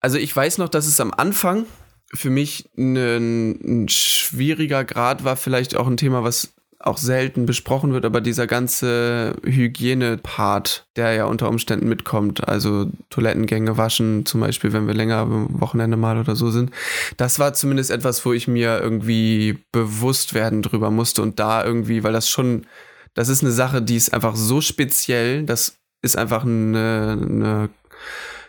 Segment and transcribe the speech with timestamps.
[0.00, 1.66] Also ich weiß noch, dass es am Anfang
[2.12, 7.92] für mich ein, ein schwieriger Grad war, vielleicht auch ein Thema, was auch selten besprochen
[7.92, 14.72] wird, aber dieser ganze Hygiene-Part, der ja unter Umständen mitkommt, also Toilettengänge waschen, zum Beispiel,
[14.72, 16.70] wenn wir länger am Wochenende mal oder so sind,
[17.16, 22.04] das war zumindest etwas, wo ich mir irgendwie bewusst werden drüber musste und da irgendwie,
[22.04, 22.64] weil das schon,
[23.14, 27.70] das ist eine Sache, die ist einfach so speziell, das ist einfach eine, eine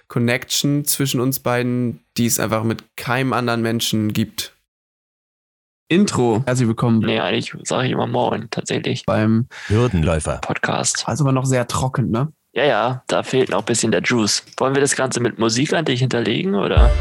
[0.10, 4.56] Connection zwischen uns beiden, die es einfach mit keinem anderen Menschen gibt.
[5.88, 6.42] Intro.
[6.46, 7.00] Herzlich willkommen.
[7.00, 9.06] Nee, eigentlich sage ich immer Moin, tatsächlich.
[9.06, 11.08] Beim Hürdenläufer Podcast.
[11.08, 12.34] Also aber noch sehr trocken, ne?
[12.54, 14.44] Ja, ja, da fehlt noch ein bisschen der Juice.
[14.58, 16.92] Wollen wir das Ganze mit Musik an dich hinterlegen, oder?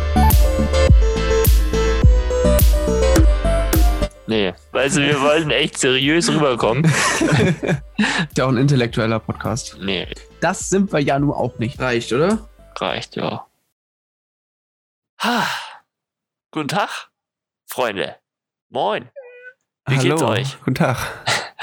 [4.27, 6.85] Nee, weißt du, wir wollen echt seriös rüberkommen.
[6.85, 9.79] ist ja auch ein intellektueller Podcast.
[9.83, 10.07] Nee.
[10.43, 11.81] Das sind wir ja nun auch nicht.
[11.81, 12.47] Reicht, oder?
[12.81, 13.47] Reicht, ja.
[15.21, 15.47] Ha.
[16.53, 17.09] Guten Tag,
[17.67, 18.17] Freunde.
[18.69, 19.11] Moin.
[19.87, 20.11] Wie Hallo.
[20.11, 20.59] geht's euch?
[20.61, 20.97] Guten Tag.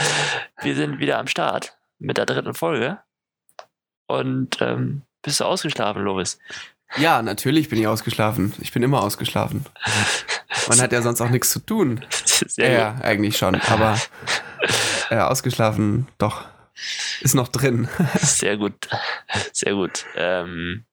[0.61, 2.99] Wir sind wieder am Start mit der dritten Folge.
[4.08, 6.38] Und ähm, bist du ausgeschlafen, Lovis?
[6.97, 8.53] Ja, natürlich bin ich ausgeschlafen.
[8.59, 9.66] Ich bin immer ausgeschlafen.
[10.67, 12.05] Man hat ja sonst auch nichts zu tun.
[12.25, 13.03] Sehr ja, gut.
[13.03, 13.55] eigentlich schon.
[13.55, 13.99] Aber
[15.09, 16.45] äh, ausgeschlafen, doch.
[17.21, 17.88] Ist noch drin.
[18.16, 18.89] Sehr gut.
[19.53, 20.05] Sehr gut.
[20.16, 20.86] Ähm,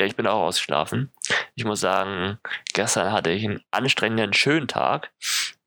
[0.00, 1.10] ja, ich bin auch ausgeschlafen.
[1.54, 2.38] Ich muss sagen,
[2.72, 5.10] gestern hatte ich einen anstrengenden, schönen Tag.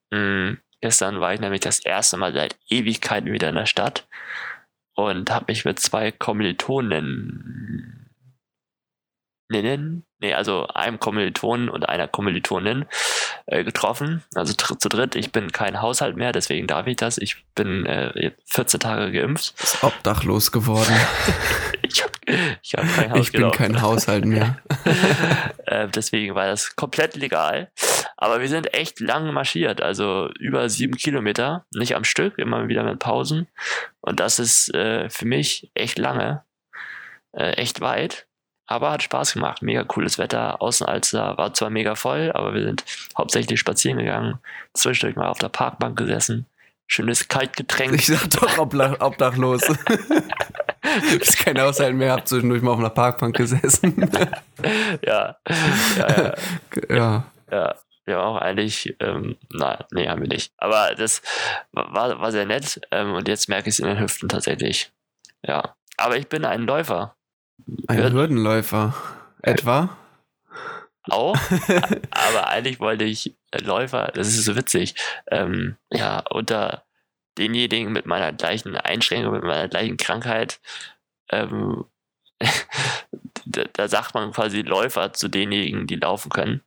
[0.10, 4.08] Mm, gestern war ich nämlich das erste Mal seit Ewigkeiten wieder in der Stadt
[4.96, 8.04] und habe mich mit zwei Kommilitonen
[9.50, 12.86] nee, also einem Kommilitonen und einer Kommilitonin
[13.46, 14.24] äh, getroffen.
[14.34, 15.16] Also zu dritt.
[15.16, 17.20] Ich bin kein Haushalt mehr, deswegen darf ich das.
[17.20, 19.54] Ich bin äh, 14 Tage geimpft.
[19.62, 20.96] Ist obdachlos geworden.
[22.62, 23.58] Ich habe kein Haus Ich bin gelaufen.
[23.58, 24.58] kein Haushalt mehr.
[25.66, 27.72] äh, deswegen war das komplett legal.
[28.18, 32.84] Aber wir sind echt lang marschiert, also über sieben Kilometer, nicht am Stück, immer wieder
[32.84, 33.48] mit Pausen.
[34.02, 36.44] Und das ist äh, für mich echt lange,
[37.34, 38.28] äh, echt weit.
[38.66, 39.62] Aber hat Spaß gemacht.
[39.62, 40.62] Mega cooles Wetter.
[40.62, 42.86] Außenalster war zwar mega voll, aber wir sind
[43.18, 44.40] hauptsächlich spazieren gegangen.
[44.74, 46.46] Zwischendurch mal auf der Parkbank gesessen.
[46.88, 47.94] Schönes Kaltgetränk.
[47.94, 49.64] Ich sag doch obdachlos.
[51.12, 54.10] Du bist kein Haushalt mehr, hab zwischendurch mal auf einer Parkbank gesessen.
[55.06, 55.36] ja.
[55.98, 56.34] ja, ja.
[56.90, 57.24] ja.
[57.52, 60.52] Ja, wir haben auch eigentlich, ähm, nein, nee, haben wir nicht.
[60.58, 61.22] Aber das
[61.72, 64.92] war, war sehr nett ähm, und jetzt merke ich es in den Hüften tatsächlich.
[65.46, 65.76] Ja.
[65.98, 67.16] Aber ich bin ein Läufer.
[67.88, 68.10] Ein Ja.
[68.10, 68.96] Hürdenläufer.
[69.42, 69.96] Etwa?
[71.10, 71.38] Auch.
[72.12, 74.96] aber eigentlich wollte ich Läufer, das ist so witzig,
[75.30, 76.84] ähm, ja, unter
[77.38, 80.60] denjenigen mit meiner gleichen Einschränkung, mit meiner gleichen Krankheit,
[81.30, 81.86] ähm,
[83.46, 86.62] da, da sagt man quasi Läufer zu denjenigen, die laufen können.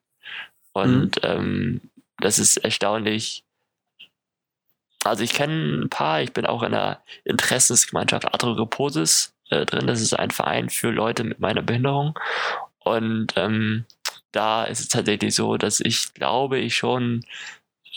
[0.72, 1.80] Und ähm,
[2.18, 3.44] das ist erstaunlich.
[5.04, 9.86] Also ich kenne ein paar, ich bin auch in der Interessensgemeinschaft Arthroposis äh, drin.
[9.86, 12.18] Das ist ein Verein für Leute mit meiner Behinderung.
[12.80, 13.84] Und ähm,
[14.32, 17.24] da ist es tatsächlich so, dass ich glaube, ich schon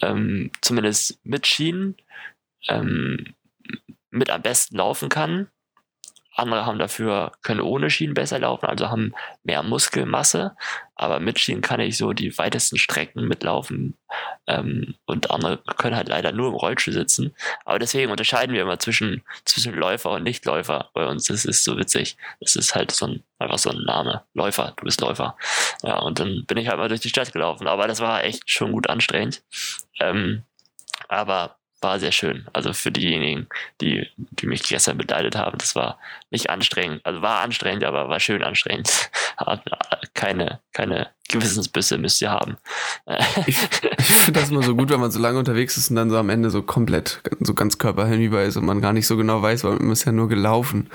[0.02, 1.96] ähm, zumindest mit Schienen
[2.68, 3.36] ähm,
[4.12, 5.50] mit am besten laufen kann.
[6.40, 10.56] Andere haben dafür, können ohne Schienen besser laufen, also haben mehr Muskelmasse.
[10.96, 13.98] Aber mit Schienen kann ich so die weitesten Strecken mitlaufen.
[14.48, 17.36] Ähm, und andere können halt leider nur im Rollstuhl sitzen.
[17.66, 21.26] Aber deswegen unterscheiden wir immer zwischen, zwischen Läufer und Nichtläufer bei uns.
[21.26, 22.18] Das ist so witzig.
[22.40, 24.24] Das ist halt so ein, einfach so ein Name.
[24.34, 25.36] Läufer, du bist Läufer.
[25.84, 27.68] Ja, und dann bin ich halt mal durch die Stadt gelaufen.
[27.68, 29.44] Aber das war echt schon gut anstrengend.
[30.00, 30.44] Ähm,
[31.08, 32.46] aber war sehr schön.
[32.54, 33.48] Also für diejenigen,
[33.82, 37.06] die, die mich gestern begleitet haben, das war nicht anstrengend.
[37.06, 39.12] Also war anstrengend, aber war schön anstrengend.
[40.14, 42.58] keine, keine Gewissensbisse müsst ihr haben.
[43.46, 46.18] Ich, finde das immer so gut, wenn man so lange unterwegs ist und dann so
[46.18, 49.64] am Ende so komplett, so ganz körperhinüber ist und man gar nicht so genau weiß,
[49.64, 50.90] weil man ist ja nur gelaufen.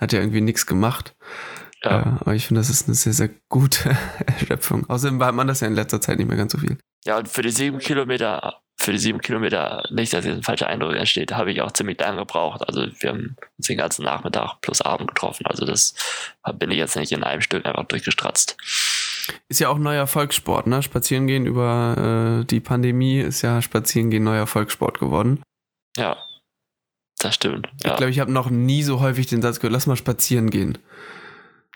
[0.00, 1.14] Hat ja irgendwie nichts gemacht.
[1.82, 2.00] Ja.
[2.00, 3.96] Äh, aber ich finde, das ist eine sehr, sehr gute
[4.26, 4.88] Erschöpfung.
[4.88, 6.78] Außerdem hat man das ja in letzter Zeit nicht mehr ganz so viel.
[7.04, 10.66] Ja, und für die sieben Kilometer, für die sieben Kilometer, nicht, dass jetzt ein falscher
[10.66, 12.66] Eindruck entsteht, habe ich auch ziemlich lange gebraucht.
[12.66, 15.44] Also wir haben uns den ganzen Nachmittag plus Abend getroffen.
[15.44, 15.94] Also das
[16.54, 18.56] bin ich jetzt nicht in einem Stück einfach durchgestratzt.
[19.48, 20.82] Ist ja auch ein neuer Volkssport, ne?
[20.82, 25.42] Spazierengehen über äh, die Pandemie ist ja Spazierengehen neuer Volkssport geworden.
[25.98, 26.16] Ja,
[27.18, 27.68] das stimmt.
[27.84, 27.90] Ja.
[27.90, 30.78] Ich glaube, ich habe noch nie so häufig den Satz gehört, lass mal spazieren gehen.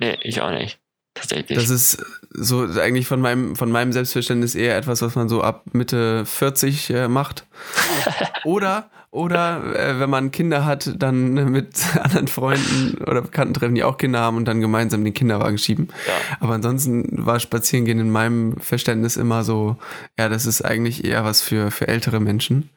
[0.00, 0.78] nee, ich auch nicht.
[1.14, 1.56] Tatsächlich.
[1.56, 5.62] Das ist so eigentlich von meinem, von meinem Selbstverständnis eher etwas, was man so ab
[5.72, 7.46] Mitte 40 äh, macht.
[8.44, 13.84] oder, Oder äh, wenn man Kinder hat, dann mit anderen Freunden oder Bekannten treffen, die
[13.84, 15.88] auch Kinder haben und dann gemeinsam den Kinderwagen schieben.
[16.08, 16.36] Ja.
[16.40, 19.76] Aber ansonsten war Spazierengehen in meinem Verständnis immer so,
[20.18, 22.70] ja, das ist eigentlich eher was für, für ältere Menschen.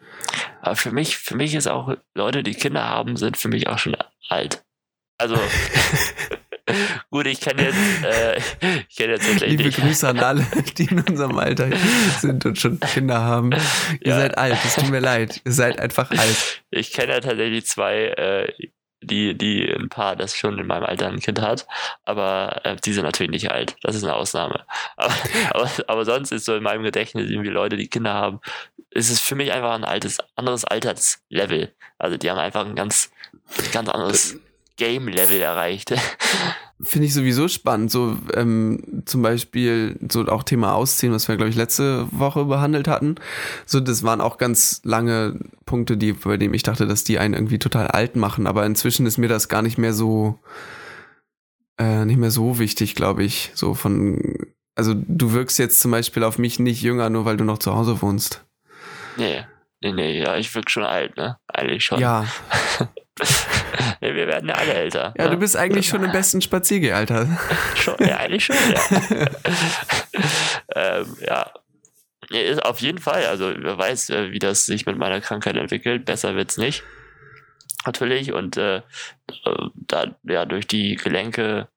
[0.62, 3.80] Aber für mich, für mich ist auch, Leute, die Kinder haben, sind für mich auch
[3.80, 3.98] schon
[4.30, 4.64] alt.
[5.18, 5.40] Also,
[7.18, 8.38] gut, ich kenne jetzt, äh,
[8.90, 9.58] ich kenne jetzt tatsächlich.
[9.60, 10.46] Liebe Grüße an alle,
[10.78, 11.70] die in unserem Alter
[12.20, 13.52] sind und schon Kinder haben.
[14.02, 14.20] Ihr Ja.
[14.20, 15.42] seid alt, es tut mir leid.
[15.44, 16.62] Ihr seid einfach alt.
[16.70, 18.54] Ich kenne ja tatsächlich zwei, äh,
[19.02, 21.68] die, die ein Paar, das schon in meinem Alter ein Kind hat,
[22.06, 23.76] aber äh, die sind natürlich nicht alt.
[23.82, 24.66] Das ist eine Ausnahme.
[24.96, 25.14] Aber,
[25.52, 28.42] aber, aber sonst ist so in meinem Gedächtnis irgendwie Leute, die Kinder haben,
[28.92, 31.74] ist es für mich einfach ein altes, anderes Alterslevel.
[31.98, 33.12] Also die haben einfach ein ganz,
[33.72, 34.38] ganz anderes
[34.78, 35.94] Game-Level erreicht.
[36.82, 37.92] Finde ich sowieso spannend.
[37.92, 42.88] So ähm, zum Beispiel so auch Thema Ausziehen, was wir, glaube ich, letzte Woche behandelt
[42.88, 43.16] hatten.
[43.66, 47.34] So, das waren auch ganz lange Punkte, die, bei denen ich dachte, dass die einen
[47.34, 48.46] irgendwie total alt machen.
[48.46, 50.40] Aber inzwischen ist mir das gar nicht mehr so,
[51.80, 53.50] äh, nicht mehr so wichtig, glaube ich.
[53.56, 54.38] So von,
[54.76, 57.74] also du wirkst jetzt zum Beispiel auf mich nicht jünger, nur weil du noch zu
[57.74, 58.46] Hause wohnst.
[59.18, 59.44] nee,
[59.82, 61.38] nee, nee, ja, ich wirke schon alt, ne?
[61.48, 62.00] Eigentlich schon.
[62.00, 62.28] Ja,
[64.00, 65.14] wir werden ja alle älter.
[65.18, 65.32] ja, ne?
[65.32, 67.38] du bist eigentlich schon im besten Spaziergehalter.
[67.76, 69.28] Schon, ja, eigentlich schon, ja.
[70.76, 71.52] ähm, ja.
[72.30, 73.26] Ist auf jeden Fall.
[73.26, 76.06] Also, wer weiß, äh, wie das sich mit meiner Krankheit entwickelt.
[76.06, 76.84] Besser wird's nicht.
[77.86, 78.34] Natürlich.
[78.34, 78.82] Und äh,
[79.76, 81.70] da, ja, durch die Gelenke,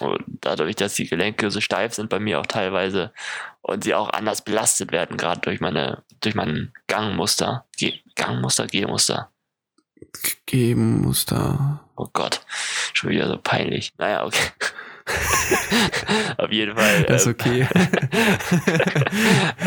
[0.00, 3.12] und dadurch, dass die Gelenke so steif sind bei mir auch teilweise
[3.60, 7.66] und sie auch anders belastet werden, gerade durch meine, durch mein Gangmuster.
[7.76, 9.30] Ge Gangmuster, Gehmuster.
[10.46, 11.80] Geben-Muster.
[11.96, 12.40] Oh Gott,
[12.92, 13.92] schon wieder so peinlich.
[13.98, 14.50] Naja, okay.
[16.38, 17.04] Auf jeden Fall.
[17.04, 17.68] Das ist ähm, okay.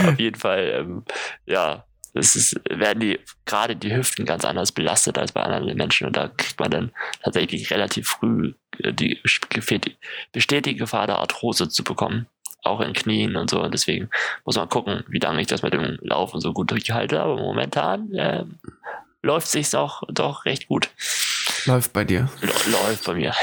[0.08, 1.04] Auf jeden Fall, ähm,
[1.46, 6.08] ja, es ist, werden die, gerade die Hüften ganz anders belastet als bei anderen Menschen
[6.08, 6.92] und da kriegt man dann
[7.24, 9.20] tatsächlich relativ früh äh, die,
[10.32, 12.28] besteht die Gefahr der Arthrose zu bekommen.
[12.64, 13.60] Auch in Knien und so.
[13.60, 14.10] Und deswegen
[14.46, 17.20] muss man gucken, wie lange ich das mit dem Laufen so gut durchhalte.
[17.20, 18.60] Aber momentan ähm,
[19.22, 20.90] läuft sich's auch doch recht gut.
[21.66, 22.30] Läuft bei dir.
[22.42, 23.34] L- läuft bei mir.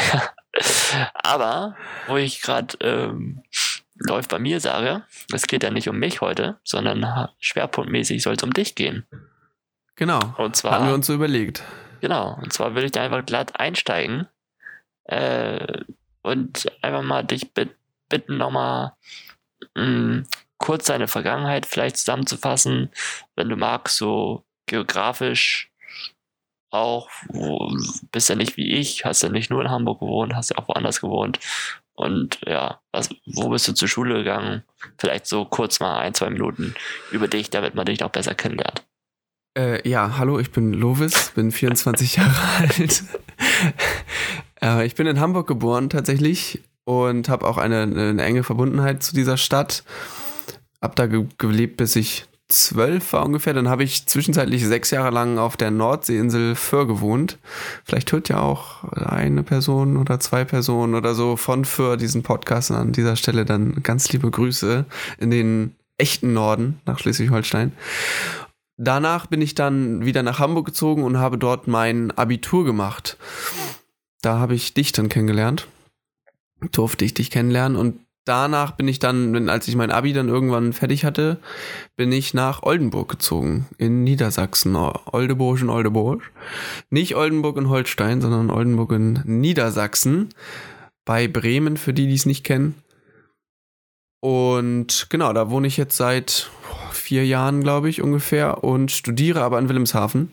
[1.14, 1.76] Aber
[2.06, 3.42] wo ich gerade ähm,
[3.96, 8.42] läuft bei mir sage, es geht ja nicht um mich heute, sondern schwerpunktmäßig soll es
[8.42, 9.06] um dich gehen.
[9.96, 10.19] Genau.
[10.19, 11.62] Und Hatten wir zwar, uns so überlegt.
[12.00, 14.28] genau, und zwar will ich da einfach glatt einsteigen
[15.04, 15.82] äh,
[16.22, 17.74] und einfach mal dich bit
[18.08, 18.92] bitten, nochmal
[19.74, 20.22] mh,
[20.56, 22.90] kurz deine Vergangenheit vielleicht zusammenzufassen,
[23.36, 25.68] wenn du magst, so geografisch
[26.70, 27.70] auch, wo,
[28.12, 30.69] bist ja nicht wie ich, hast ja nicht nur in Hamburg gewohnt, hast ja auch
[30.69, 31.38] woanders gewohnt.
[31.94, 34.62] Und ja, was, wo bist du zur Schule gegangen?
[34.99, 36.75] Vielleicht so kurz mal ein, zwei Minuten
[37.11, 38.85] über dich, damit man dich noch besser kennenlernt.
[39.59, 43.03] Äh, ja, hallo, ich bin Lovis, bin 24 Jahre alt.
[44.62, 49.15] äh, ich bin in Hamburg geboren tatsächlich und habe auch eine, eine enge Verbundenheit zu
[49.15, 49.82] dieser Stadt.
[50.81, 53.54] Hab da ge gelebt, bis ich zwölf war ungefähr.
[53.54, 57.38] Dann habe ich zwischenzeitlich sechs Jahre lang auf der Nordseeinsel Föhr gewohnt.
[57.84, 62.70] Vielleicht hört ja auch eine Person oder zwei Personen oder so von Föhr diesen Podcast.
[62.70, 64.84] An dieser Stelle dann ganz liebe Grüße
[65.18, 67.72] in den echten Norden nach Schleswig-Holstein.
[68.76, 73.18] Danach bin ich dann wieder nach Hamburg gezogen und habe dort mein Abitur gemacht.
[74.22, 75.66] Da habe ich dich dann kennengelernt.
[76.72, 80.72] Durfte ich dich kennenlernen und danach bin ich dann, als ich mein Abi dann irgendwann
[80.72, 81.38] fertig hatte,
[81.96, 84.76] bin ich nach Oldenburg gezogen, in Niedersachsen.
[84.76, 86.31] Oldeburg und Oldenburg.
[86.91, 90.29] Nicht Oldenburg und Holstein, sondern Oldenburg in Niedersachsen.
[91.05, 92.74] Bei Bremen, für die, die es nicht kennen.
[94.20, 96.50] Und genau, da wohne ich jetzt seit
[97.08, 100.29] vier Jahren, glaube ich, ungefähr und studiere aber in Wilhelmshaven.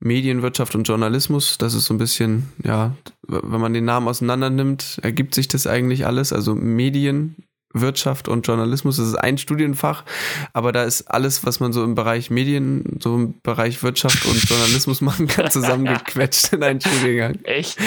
[0.00, 2.94] Medienwirtschaft und Journalismus, das ist so ein bisschen, ja,
[3.26, 6.34] wenn man den Namen auseinander nimmt, ergibt sich das eigentlich alles.
[6.34, 7.36] Also Medien,
[7.72, 10.04] Wirtschaft und Journalismus, das ist ein Studienfach,
[10.52, 14.36] aber da ist alles, was man so im Bereich Medien, so im Bereich Wirtschaft und
[14.46, 17.36] Journalismus machen kann, zusammengequetscht in einen Studiengang.
[17.44, 17.78] Echt?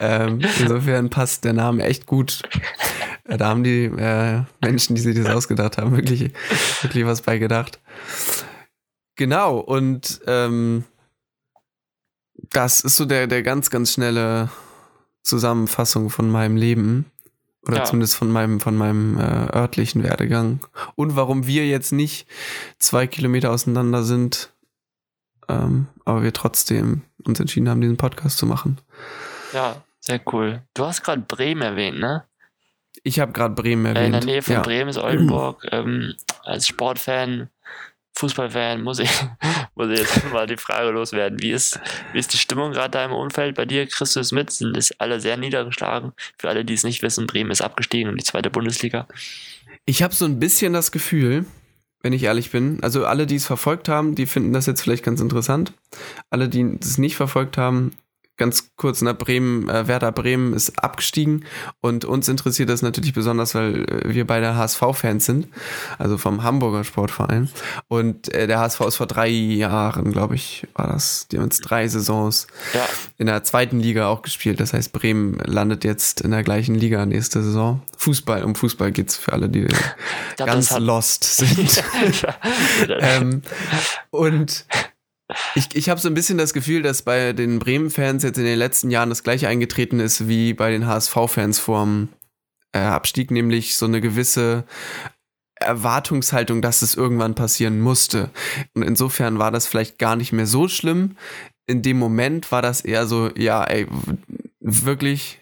[0.00, 2.42] Ähm, insofern passt der Name echt gut.
[3.24, 6.32] Äh, Da haben die äh, Menschen, die sich das ausgedacht haben, wirklich,
[6.82, 7.80] wirklich was bei gedacht.
[9.16, 10.84] Genau, und ähm,
[12.50, 14.50] das ist so der, der ganz, ganz schnelle
[15.22, 17.06] Zusammenfassung von meinem Leben.
[17.66, 17.84] Oder Ja.
[17.84, 19.22] zumindest von meinem, von meinem äh,
[19.56, 20.60] örtlichen Werdegang.
[20.96, 22.26] Und warum wir jetzt nicht
[22.78, 24.52] zwei Kilometer auseinander sind,
[25.48, 28.78] ähm, aber wir trotzdem uns entschieden haben, diesen Podcast zu machen.
[29.54, 30.60] Ja, sehr cool.
[30.74, 32.24] Du hast gerade Bremen erwähnt, ne?
[33.04, 34.06] Ich habe gerade Bremen Äh, erwähnt.
[34.06, 34.62] In der Nähe von ja.
[34.62, 35.64] Bremen ist Oldenburg.
[35.72, 37.48] Ähm, als Sportfan
[38.16, 39.10] Fußballfan muss ich,
[39.74, 41.40] muss ich jetzt mal die Frage loswerden.
[41.42, 41.80] Wie ist,
[42.12, 43.86] wie ist die Stimmung gerade da im Umfeld bei dir?
[43.86, 44.50] Kriegst du es mit?
[44.50, 46.12] Sind es alle sehr niedergeschlagen?
[46.38, 49.08] Für alle, die es nicht wissen, Bremen ist abgestiegen in die zweite Bundesliga.
[49.84, 51.44] Ich habe so ein bisschen das Gefühl,
[52.02, 55.04] wenn ich ehrlich bin, also alle, die es verfolgt haben, die finden das jetzt vielleicht
[55.04, 55.72] ganz interessant.
[56.30, 57.92] Alle, die es nicht verfolgt haben,
[58.36, 61.44] ganz kurz, ne, Bremen, äh, Werder Bremen ist abgestiegen
[61.80, 65.48] und uns interessiert das natürlich besonders, weil äh, wir beide HSV-Fans sind,
[65.98, 67.48] also vom Hamburger Sportverein.
[67.88, 71.28] Und äh, der HSV ist vor drei Jahren, glaube ich, war das.
[71.28, 72.86] Die haben jetzt drei Saisons Ja,
[73.18, 74.58] in der zweiten Liga auch gespielt.
[74.58, 77.82] Das heißt, Bremen landet jetzt in der gleichen Liga nächste Saison.
[77.96, 79.66] Fußball, um Fußball geht's für alle, die
[80.36, 81.84] glaub, ganz lost sind.
[83.00, 83.42] ähm,
[84.10, 84.66] und
[85.54, 88.58] ich, ich habe so ein bisschen das Gefühl, dass bei den Bremen-Fans jetzt in den
[88.58, 92.08] letzten Jahren das gleiche eingetreten ist wie bei den HSV-Fans vorm
[92.72, 94.64] äh, Abstieg, nämlich so eine gewisse
[95.56, 98.30] Erwartungshaltung, dass es irgendwann passieren musste.
[98.74, 101.16] Und insofern war das vielleicht gar nicht mehr so schlimm.
[101.66, 103.86] In dem Moment war das eher so, ja, ey,
[104.60, 105.40] wirklich,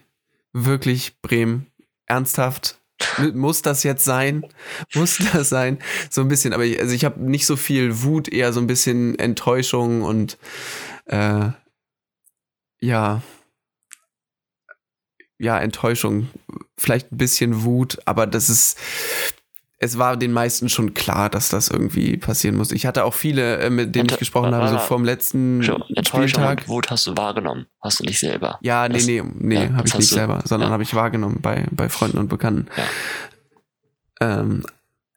[0.53, 1.67] wirklich Bremen,
[2.07, 2.82] ernsthaft,
[3.35, 4.45] muss das jetzt sein?
[4.95, 5.79] Muss das sein?
[6.11, 8.67] So ein bisschen, aber ich, also ich habe nicht so viel Wut, eher so ein
[8.67, 10.39] bisschen Enttäuschung und
[11.07, 11.51] äh,
[12.81, 13.23] ja,
[15.39, 16.29] ja, Enttäuschung,
[16.79, 18.79] vielleicht ein bisschen Wut, aber das ist,
[19.83, 22.71] es war den meisten schon klar, dass das irgendwie passieren muss.
[22.71, 26.69] Ich hatte auch viele, äh, mit denen ich gesprochen habe, so vorm letzten Spieltag.
[26.69, 28.61] Wut hast du wahrgenommen, hast du nicht selber.
[28.63, 30.73] Ja, nee, nee, nee, ja, habe ich nicht selber, sondern ja.
[30.73, 32.69] habe ich wahrgenommen bei, bei Freunden und Bekannten.
[34.21, 34.41] Ja.
[34.41, 34.63] Ähm,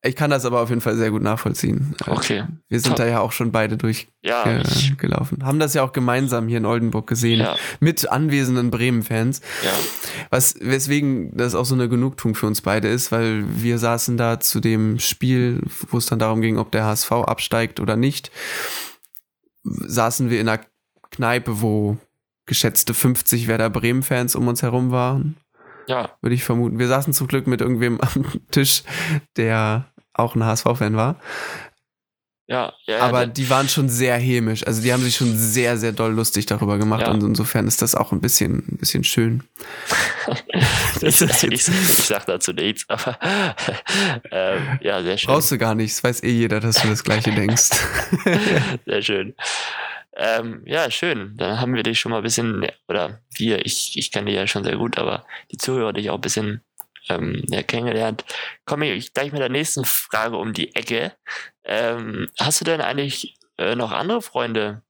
[0.06, 1.96] ich kann das aber auf jeden Fall sehr gut nachvollziehen.
[2.08, 2.46] Okay.
[2.70, 2.98] Wir sind Top.
[2.98, 3.78] da ja auch schon beide
[4.22, 5.44] Ja, durchgelaufen.
[5.44, 7.40] Haben das ja auch gemeinsam hier in Oldenburg gesehen.
[7.40, 9.42] ja, Mit anwesenden Bremen-Fans.
[9.64, 9.72] ja,
[10.30, 14.40] Was, weswegen das auch so eine Genugtuung für uns beide ist, weil wir saßen da
[14.40, 18.32] zu dem Spiel, wo es dann darum ging, ob der HSV absteigt oder nicht,
[19.64, 20.62] saßen wir in einer
[21.12, 21.98] Kneipe, wo
[22.46, 25.38] geschätzte 50 Werder Bremen-Fans um uns herum waren,
[25.88, 26.80] ja, würde ich vermuten.
[26.80, 28.84] Wir saßen zum Glück mit irgendwem am Tisch,
[29.38, 29.86] der
[30.16, 31.16] auch ein HSV-Fan war.
[32.48, 33.00] ja, ja.
[33.00, 34.66] Aber ja, die waren schon sehr hämisch.
[34.66, 37.02] Also die haben sich schon sehr, sehr doll lustig darüber gemacht.
[37.02, 37.12] Ja.
[37.12, 39.44] Und insofern ist das auch ein bisschen, ein bisschen schön.
[41.02, 43.18] ich, ich, sag dazu nichts, aber
[44.32, 45.28] ähm, ja, sehr schön.
[45.28, 45.92] Brauchst du gar nicht.
[45.92, 47.70] Es weiß eh jeder, dass du das Gleiche denkst.
[48.86, 49.36] Sehr schön.
[50.16, 51.36] Ähm, ja, schön.
[51.36, 54.48] Dann haben wir dich schon mal ein bisschen, oder wir, ich, ich kenne dich ja
[54.48, 56.62] schon sehr gut, aber die Zuhörer dich auch ein bisschen
[57.10, 58.26] ähm, ja, kennengelernt.
[58.66, 61.14] Komme ich gleich mit der nächsten Frage um die Ecke.
[61.64, 64.82] Ähm, hast du denn eigentlich äh, noch andere Freunde,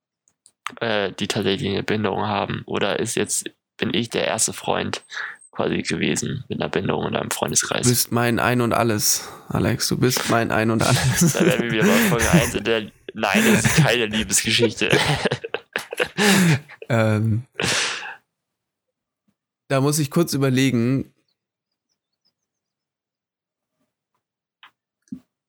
[0.80, 2.64] äh, die tatsächlich eine Behinderung haben?
[2.66, 5.04] Oder ist jetzt, bin ich der erste Freund
[5.52, 7.88] quasi gewesen mit einer Behinderung in deinem Du Freundeskreis?
[7.88, 9.88] bist mein Ein und Alles, Alex.
[9.88, 11.34] Du bist mein Ein und Alles.
[11.34, 14.90] Da werden wir wieder bei Folge 1 in der Nein, das ist keine Liebesgeschichte.
[16.90, 17.44] ähm,
[19.70, 21.14] da muss ich kurz überlegen.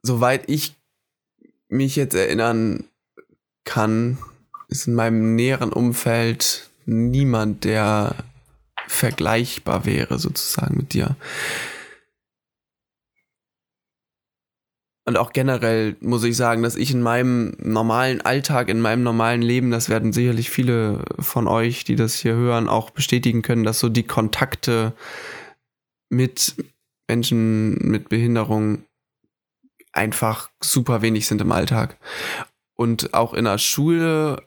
[0.06, 0.76] Soweit ich
[1.68, 2.84] mich jetzt erinnern
[3.64, 4.18] kann,
[4.68, 8.14] ist in meinem näheren Umfeld niemand, der
[8.86, 11.16] vergleichbar wäre, sozusagen mit dir.
[15.08, 19.42] Und auch generell muss ich sagen, dass ich in meinem normalen Alltag, in meinem normalen
[19.42, 23.80] Leben, das werden sicherlich viele von euch, die das hier hören, auch bestätigen können, dass
[23.80, 24.92] so die Kontakte
[26.10, 26.54] mit
[27.08, 28.85] Menschen mit Behinderung
[29.96, 31.98] einfach super wenig sind im Alltag.
[32.74, 34.42] Und auch in der Schule,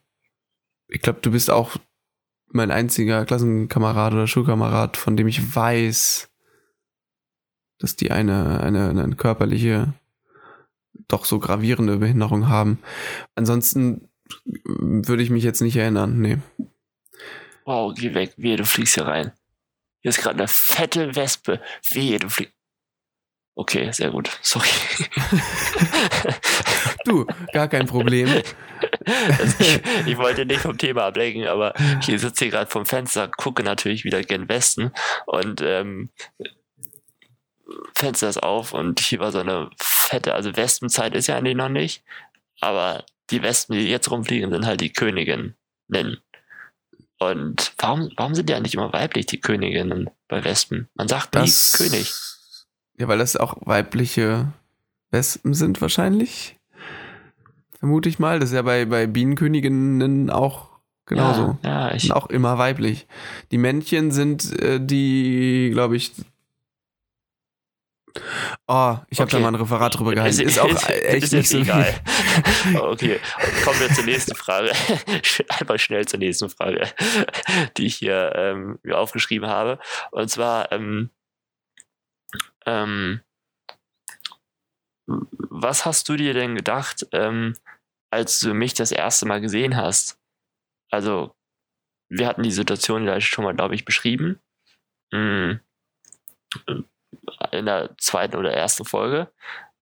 [0.88, 1.78] ich glaube, du bist auch
[2.52, 6.30] mein einziger Klassenkamerad oder Schulkamerad, von dem ich weiß,
[7.80, 9.94] dass die eine, eine, eine körperliche,
[11.08, 12.80] doch so gravierende Behinderung haben.
[13.36, 14.10] Ansonsten
[14.46, 16.38] würde ich mich jetzt nicht erinnern, nee.
[17.66, 18.34] Wow, geh weg.
[18.38, 19.32] Wehe, du fliegst hier rein.
[20.02, 21.62] Hier ist gerade eine fette Wespe.
[21.90, 22.59] Wehe, du fliegst.
[23.60, 24.30] Okay, sehr gut.
[24.42, 24.70] Sorry.
[27.06, 28.28] Du, gar kein Problem.
[29.40, 33.28] Also ich, ich wollte nicht vom Thema ablenken, aber ich sitze hier gerade vom Fenster,
[33.28, 34.92] gucke natürlich wieder gen Westen
[35.26, 36.10] und ähm,
[37.96, 41.70] Fenster ist auf und hier war so eine fette, also Wespenzeit ist ja eigentlich noch
[41.70, 42.04] nicht,
[42.62, 45.56] aber die Wespen, die jetzt rumfliegen, sind halt die Königinnen.
[47.18, 50.90] Und warum, warum sind die eigentlich immer weiblich, die Königinnen bei Wespen?
[50.94, 52.29] Man sagt nie Das, König.
[53.00, 54.52] Ja, weil das auch weibliche
[55.12, 56.58] Wespen sind wahrscheinlich.
[57.80, 58.40] Vermute ich mal.
[58.40, 60.70] Das ist ja bei, bei Bienenköniginnen auch
[61.06, 61.58] genauso.
[61.64, 63.08] Ja, ja ich, Sind auch immer weiblich.
[63.52, 66.12] Die Männchen sind äh, die, glaube ich,
[68.68, 69.38] Oh, ich habe Okay.
[69.38, 70.42] da mal ein Referat drüber gehalten.
[70.42, 71.94] Ist, Ist- auch ist- echt ist nicht so egal.
[72.76, 73.20] Okay,
[73.64, 74.72] kommen wir zur nächsten Frage.
[75.60, 76.88] Einfach schnell zur nächsten Frage,
[77.78, 79.80] die ich hier ähm, mir aufgeschrieben habe.
[80.12, 81.12] Und zwar, ähm,
[82.66, 83.22] ähm,
[85.08, 87.56] was hast du dir denn gedacht, ähm,
[88.12, 90.20] als du mich das erste Mal gesehen hast?
[90.92, 91.36] Also,
[92.10, 94.40] wir hatten die Situation gleich schon mal, glaube ich, beschrieben.
[95.12, 95.54] Mm,
[97.52, 99.32] In der zweiten oder ersten Folge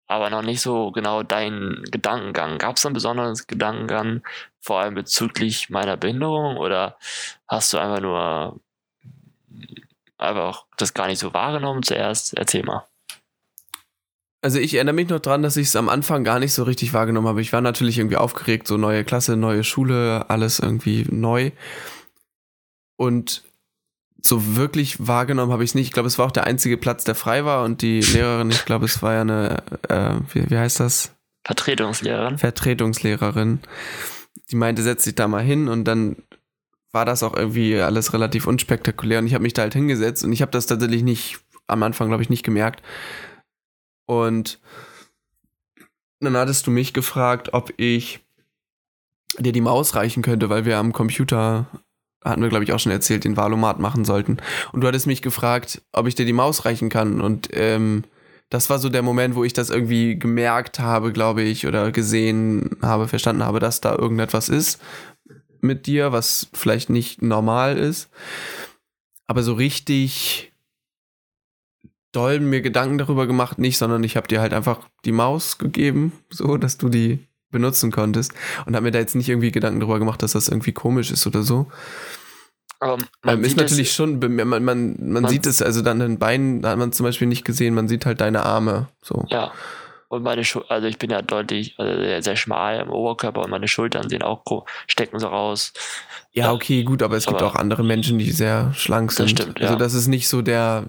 [0.08, 2.58] aber noch nicht so genau deinen Gedankengang.
[2.58, 4.26] Gab es einen besonderen Gedankengang,
[4.62, 6.98] vor allem bezüglich meiner Behinderung, oder
[7.48, 8.60] hast du einfach nur
[10.18, 12.34] einfach das gar nicht so wahrgenommen zuerst?
[12.36, 12.86] Erzähl mal.
[14.42, 16.94] Also ich erinnere mich noch dran, dass ich es am Anfang gar nicht so richtig
[16.94, 17.42] wahrgenommen habe.
[17.42, 21.52] Ich war natürlich irgendwie aufgeregt, so neue Klasse, neue Schule, alles irgendwie neu.
[22.98, 23.44] Und
[24.22, 25.88] so wirklich wahrgenommen habe ich es nicht.
[25.88, 28.66] Ich glaube, es war auch der einzige Platz, der frei war und die Lehrerin, ich
[28.66, 31.14] glaube, es war ja eine, äh, wie, wie heißt das?
[31.46, 32.38] Vertretungslehrerin?
[32.38, 33.60] Vertretungslehrerin.
[34.52, 36.18] Die meinte, setz dich da mal hin und dann
[36.92, 40.32] war das auch irgendwie alles relativ unspektakulär und ich habe mich da halt hingesetzt und
[40.32, 42.82] ich habe das tatsächlich nicht, am Anfang glaube ich nicht gemerkt.
[44.06, 44.60] Und
[46.20, 48.22] dann hattest du mich gefragt, ob ich
[49.38, 51.68] dir die Maus reichen könnte, weil wir am Computer,
[52.24, 54.38] hatten wir glaube ich auch schon erzählt, den Valomat machen sollten.
[54.72, 58.04] Und du hattest mich gefragt, ob ich dir die Maus reichen kann und ähm,
[58.50, 62.78] das war so der Moment, wo ich das irgendwie gemerkt habe, glaube ich, oder gesehen
[62.82, 64.80] habe, verstanden habe, dass da irgendetwas ist
[65.62, 68.10] mit dir, was vielleicht nicht normal ist.
[69.28, 70.52] Aber so richtig
[72.12, 76.14] doll mir Gedanken darüber gemacht nicht, sondern ich habe dir halt einfach die Maus gegeben,
[76.30, 77.20] so dass du die
[77.52, 78.34] benutzen konntest
[78.66, 81.28] und habe mir da jetzt nicht irgendwie Gedanken darüber gemacht, dass das irgendwie komisch ist
[81.28, 81.68] oder so.
[82.80, 86.00] Aber Man ist sieht es- natürlich schon, man, man, man, Man- sieht es, also dann
[86.00, 88.88] den Beinen, da hat man zum Beispiel nicht gesehen, man sieht halt deine Arme.
[89.02, 89.26] So.
[89.30, 89.52] Ja.
[90.10, 93.50] Und meine Schultern, also ich bin ja deutlich, also sehr, sehr schmal im Oberkörper und
[93.50, 94.42] meine Schultern sehen auch,
[94.88, 95.74] stecken so raus.
[96.32, 99.30] Ja, okay, gut, aber es gibt Aber- auch andere Menschen, die sehr schlank Das sind.
[99.32, 99.80] stimmt, Also ja.
[99.80, 100.86] das ist nicht so der.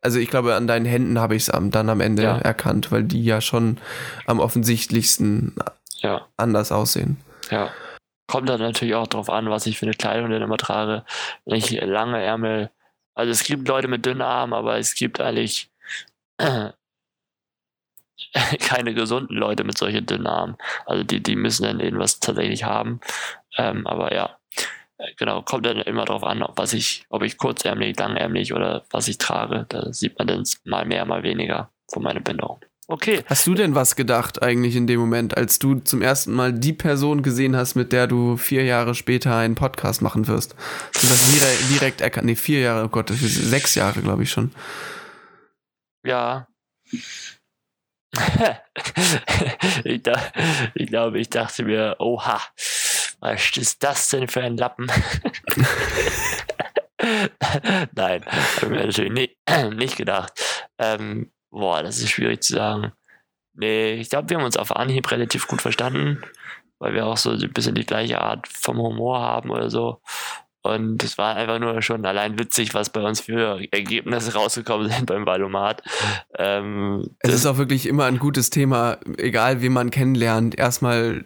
[0.00, 2.38] Also ich glaube, an deinen Händen habe ich es dann am Ende Ja.
[2.38, 3.78] erkannt, weil die ja schon
[4.26, 5.56] am offensichtlichsten
[5.96, 6.26] Ja.
[6.36, 7.16] anders aussehen.
[7.50, 7.70] Ja.
[8.28, 11.04] Kommt dann natürlich auch drauf an, was ich für eine Kleidung denn immer trage.
[11.46, 12.70] Wenn ich lange Ärmel,
[13.16, 15.70] also es gibt Leute mit dünnen Armen, aber es gibt eigentlich
[18.60, 20.56] keine gesunden Leute mit solchen dünnen Armen.
[20.86, 23.00] Also die, die müssen dann irgendwas tatsächlich haben.
[23.56, 24.36] Ähm, aber ja,
[24.98, 28.84] Äh, genau, kommt dann immer drauf an, ob was ich, ob ich kurzärmlich, langärmlich oder
[28.90, 29.66] was ich trage.
[29.68, 32.60] Da sieht man dann mal mehr, mal weniger von meiner Behinderung.
[32.90, 33.22] Okay.
[33.26, 36.72] Hast du denn was gedacht eigentlich in dem Moment, als du zum ersten Mal die
[36.72, 40.56] Person gesehen hast, mit der du vier Jahre später einen Podcast machen wirst?
[40.94, 42.26] Hast du das direkt, direkt erkannt?
[42.26, 44.52] Nee, vier Jahre, oh Gott, das ist sechs Jahre, glaube ich schon.
[46.02, 46.48] Ja.
[49.84, 50.20] ich, da,
[50.74, 52.40] ich glaube, ich dachte mir, oha,
[53.20, 54.86] was ist das denn für ein Lappen?
[57.94, 59.36] Nein, habe ich mir natürlich nicht,
[59.74, 60.32] nicht gedacht.
[60.78, 62.92] Ähm, boah, das ist schwierig zu sagen.
[63.54, 66.22] Nee, ich glaube, wir haben uns auf Anhieb relativ gut verstanden,
[66.78, 70.00] weil wir auch so ein bisschen die gleiche Art vom Humor haben oder so.
[70.62, 75.06] Und es war einfach nur schon allein witzig, was bei uns für Ergebnisse rausgekommen sind
[75.06, 75.82] beim Valomat.
[76.36, 81.24] Ähm, Es ist auch wirklich immer ein gutes Thema, egal wen man kennenlernt, erstmal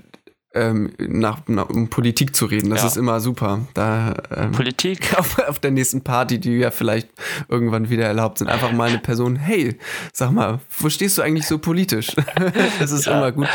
[0.55, 2.69] ähm, nach, nach, um Politik zu reden.
[2.69, 2.87] Das Ja.
[2.89, 3.67] ist immer super.
[3.73, 5.15] Da ähm, Politik.
[5.19, 7.09] auf, auf der nächsten Party, die ja vielleicht
[7.49, 9.79] irgendwann wieder erlaubt sind, einfach mal eine Person, hey,
[10.13, 12.09] sag mal, wo stehst du eigentlich so politisch?
[12.81, 13.17] das ist Ja.
[13.17, 13.49] immer gut.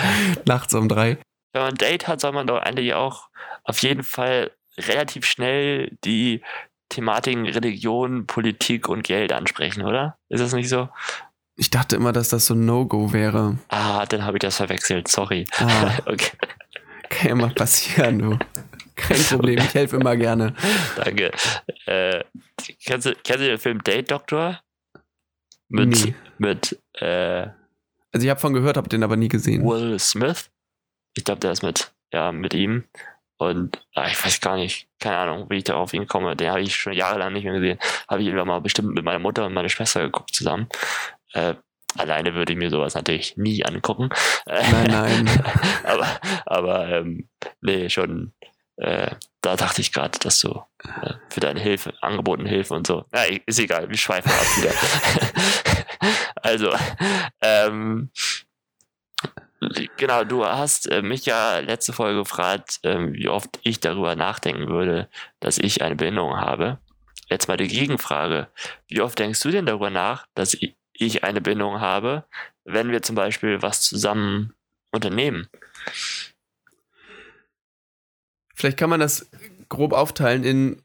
[0.48, 1.20] Nachts um drei.
[1.54, 3.30] Wenn man ein Date hat, soll man doch eigentlich auch
[3.64, 6.42] auf jeden Fall relativ schnell die
[6.90, 10.18] Thematiken Religion, Politik und Geld ansprechen, oder?
[10.30, 10.90] Ist das nicht so?
[11.58, 13.58] Ich dachte immer, dass das so ein No-Go wäre.
[13.70, 15.08] Ah, dann habe ich das verwechselt.
[15.08, 15.46] Sorry.
[15.58, 16.38] Ah, Okay,
[17.10, 18.40] kann ja mal passieren, du.
[18.96, 20.54] Kein Problem, ich helfe immer gerne.
[20.96, 21.32] danke.
[21.86, 22.24] Äh,
[22.86, 24.60] kennst, du, kennst du den Film Date Doctor?
[25.70, 26.16] Mit, Nie.
[26.38, 27.48] mit äh,
[28.12, 29.64] Also ich habe von gehört, habe den aber nie gesehen.
[29.66, 30.50] Will Smith.
[31.16, 32.86] Ich glaube, der ist mit, ja, mit ihm.
[33.38, 36.36] Und ah, ich weiß gar nicht, keine Ahnung, wie ich darauf hinkomme.
[36.36, 37.80] Den habe ich schon jahrelang nicht mehr gesehen.
[38.08, 40.68] Habe ich irgendwann mal bestimmt mit meiner Mutter und meiner Schwester geguckt zusammen.
[41.34, 41.54] Äh,
[41.98, 44.10] alleine würde ich mir sowas natürlich nie angucken.
[44.48, 44.88] Äh, Nein,
[45.26, 45.44] nein.
[45.84, 46.08] aber,
[46.46, 47.30] aber ähm,
[47.62, 48.34] nee, schon.
[48.78, 53.06] Äh, da dachte ich gerade, dass du äh, für deine Hilfe, angebotene Hilfe und so.
[53.12, 55.84] Na, ist egal, wir schweifen ab wieder.
[56.42, 56.76] also,
[57.42, 58.12] ähm,
[59.98, 64.68] genau, du hast äh, mich ja letzte Folge gefragt, ähm, wie oft ich darüber nachdenken
[64.68, 66.80] würde, dass ich eine Behinderung habe.
[67.30, 68.48] Jetzt mal die Gegenfrage.
[68.88, 70.56] Wie oft denkst du denn darüber nach, dass
[71.00, 72.26] ich, eine Bindung habe,
[72.64, 74.56] wenn wir zum Beispiel was zusammen
[74.92, 75.48] unternehmen.
[78.56, 79.30] Vielleicht kann man das
[79.70, 80.82] grob aufteilen in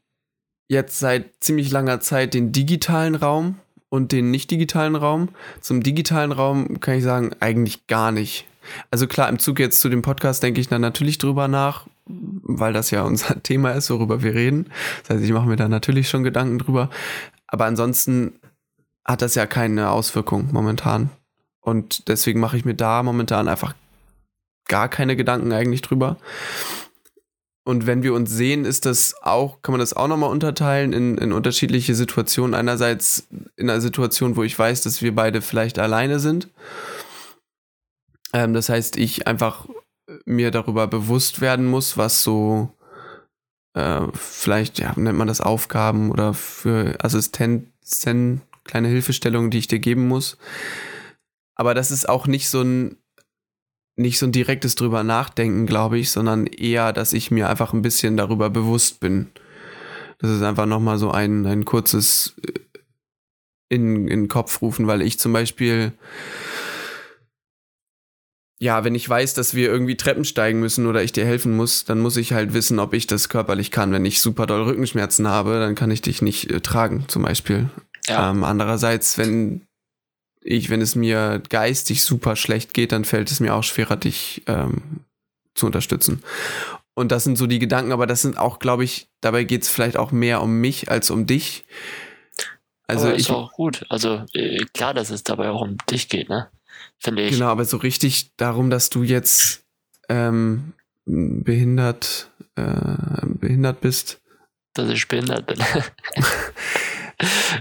[0.67, 3.59] jetzt seit ziemlich langer Zeit den digitalen Raum
[3.89, 5.29] und den nicht digitalen Raum.
[5.61, 8.45] Zum digitalen Raum kann ich sagen, eigentlich gar nicht.
[8.91, 12.73] Also klar, im Zug jetzt zu dem Podcast denke ich dann natürlich drüber nach, weil
[12.73, 14.71] das ja unser Thema ist, worüber wir reden.
[15.01, 16.89] Das heißt, ich mache mir da natürlich schon Gedanken drüber.
[17.47, 18.33] Aber ansonsten
[19.05, 21.09] hat das ja keine Auswirkung momentan.
[21.61, 23.73] Und deswegen mache ich mir da momentan einfach
[24.67, 26.17] gar keine Gedanken eigentlich drüber.
[27.65, 31.17] Und wenn wir uns sehen, ist das auch, kann man das auch nochmal unterteilen in,
[31.17, 32.53] in unterschiedliche Situationen.
[32.53, 36.49] Einerseits in einer Situation, wo ich weiß, dass wir beide vielleicht alleine sind.
[38.33, 39.67] Ähm, das heißt, ich einfach
[40.25, 42.75] mir darüber bewusst werden muss, was so
[43.73, 49.79] äh, vielleicht, ja, nennt man das Aufgaben oder für Assistenzen, kleine Hilfestellungen, die ich dir
[49.79, 50.37] geben muss.
[51.55, 52.97] Aber das ist auch nicht so ein
[53.95, 57.83] nicht so ein direktes drüber nachdenken, glaube ich, sondern eher, dass ich mir einfach ein
[57.83, 59.29] bisschen darüber bewusst bin.
[60.17, 62.53] Das ist einfach nochmal so ein, ein kurzes äh,
[63.69, 65.93] in, in den Kopf rufen, weil ich zum Beispiel,
[68.63, 71.83] ja, wenn ich weiß, dass wir irgendwie Treppen steigen müssen oder ich dir helfen muss,
[71.83, 73.91] dann muss ich halt wissen, ob ich das körperlich kann.
[73.91, 77.69] Wenn ich super doll Rückenschmerzen habe, dann kann ich dich nicht äh, tragen, zum Beispiel.
[78.07, 78.31] Ja.
[78.31, 79.67] Ähm, andererseits, wenn
[80.41, 84.43] ich, wenn es mir geistig super schlecht geht, dann fällt es mir auch schwerer, dich
[84.47, 85.01] ähm,
[85.55, 86.23] zu unterstützen.
[86.93, 89.69] Und das sind so die Gedanken, aber das sind auch, glaube ich, dabei geht es
[89.69, 91.65] vielleicht auch mehr um mich als um dich.
[92.87, 93.85] Also aber ist ich, auch gut.
[93.89, 96.49] Also äh, klar, dass es dabei auch um dich geht, ne?
[96.99, 97.31] Finde ich.
[97.31, 99.65] Genau, aber so richtig darum, dass du jetzt
[100.09, 100.73] ähm,
[101.05, 104.21] behindert, äh, behindert bist.
[104.73, 105.59] Dass ich behindert bin.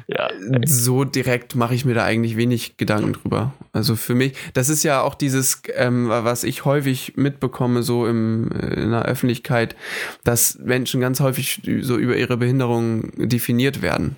[0.06, 0.30] ja.
[0.64, 3.52] So direkt mache ich mir da eigentlich wenig Gedanken drüber.
[3.72, 8.50] Also für mich, das ist ja auch dieses, ähm, was ich häufig mitbekomme, so im,
[8.50, 9.76] in der Öffentlichkeit,
[10.24, 14.16] dass Menschen ganz häufig so über ihre Behinderung definiert werden.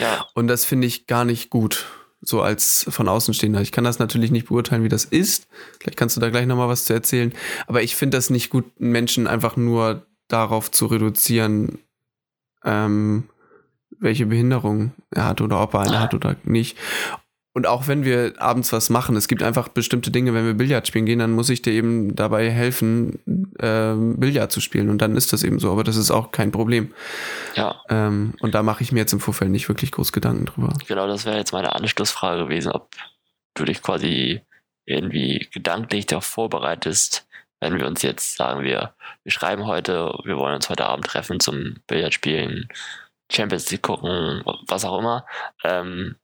[0.00, 0.26] Ja.
[0.34, 1.86] Und das finde ich gar nicht gut,
[2.20, 3.60] so als von Außenstehender.
[3.60, 5.48] Ich kann das natürlich nicht beurteilen, wie das ist.
[5.78, 7.32] Vielleicht kannst du da gleich nochmal was zu erzählen.
[7.66, 11.78] Aber ich finde das nicht gut, Menschen einfach nur darauf zu reduzieren,
[12.64, 13.28] ähm,
[13.98, 16.76] welche Behinderung er hat oder ob er eine hat oder nicht.
[17.56, 20.86] Und auch wenn wir abends was machen, es gibt einfach bestimmte Dinge, wenn wir Billard
[20.86, 23.18] spielen gehen, dann muss ich dir eben dabei helfen,
[23.58, 24.90] äh, Billard zu spielen.
[24.90, 25.72] Und dann ist das eben so.
[25.72, 26.92] Aber das ist auch kein Problem.
[27.54, 27.80] Ja.
[27.88, 30.74] Ähm, und da mache ich mir jetzt im Vorfeld nicht wirklich groß Gedanken drüber.
[30.86, 32.90] Genau, das wäre jetzt meine Anschlussfrage gewesen, ob
[33.54, 34.42] du dich quasi
[34.84, 37.26] irgendwie gedanklich darauf vorbereitest,
[37.60, 38.92] wenn wir uns jetzt sagen, wir,
[39.22, 42.68] wir schreiben heute, wir wollen uns heute Abend treffen zum Billardspielen
[43.32, 45.24] Champions League gucken, was auch immer.
[45.64, 46.16] Ähm,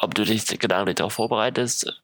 [0.00, 2.02] ob du dich gedanklich darauf vorbereitest,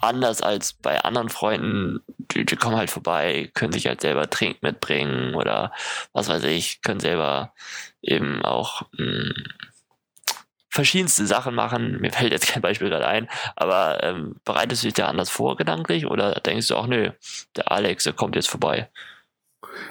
[0.00, 4.62] anders als bei anderen Freunden, die, die, kommen halt vorbei, können sich halt selber Trink
[4.62, 5.72] mitbringen oder
[6.12, 7.52] was weiß ich, können selber
[8.02, 9.34] eben auch mh, hm,
[10.68, 12.00] verschiedenste Sachen machen.
[12.00, 15.56] Mir fällt jetzt kein Beispiel gerade ein, aber ähm, bereitest du dich da anders vor
[15.56, 17.10] gedanklich oder denkst du auch, nö,
[17.56, 18.90] der Alex, der kommt jetzt vorbei?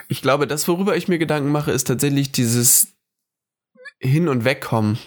[0.09, 2.93] Ich glaube, das, worüber ich mir Gedanken mache, ist tatsächlich dieses
[3.99, 4.99] Hin- und Wegkommen.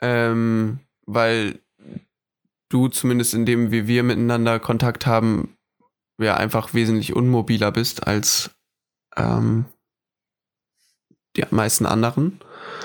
[0.00, 1.60] Ähm, weil
[2.68, 5.56] du zumindest in dem, wie wir miteinander Kontakt haben,
[6.18, 8.50] ja einfach wesentlich unmobiler bist als
[9.16, 9.64] ähm,
[11.36, 12.40] die meisten anderen.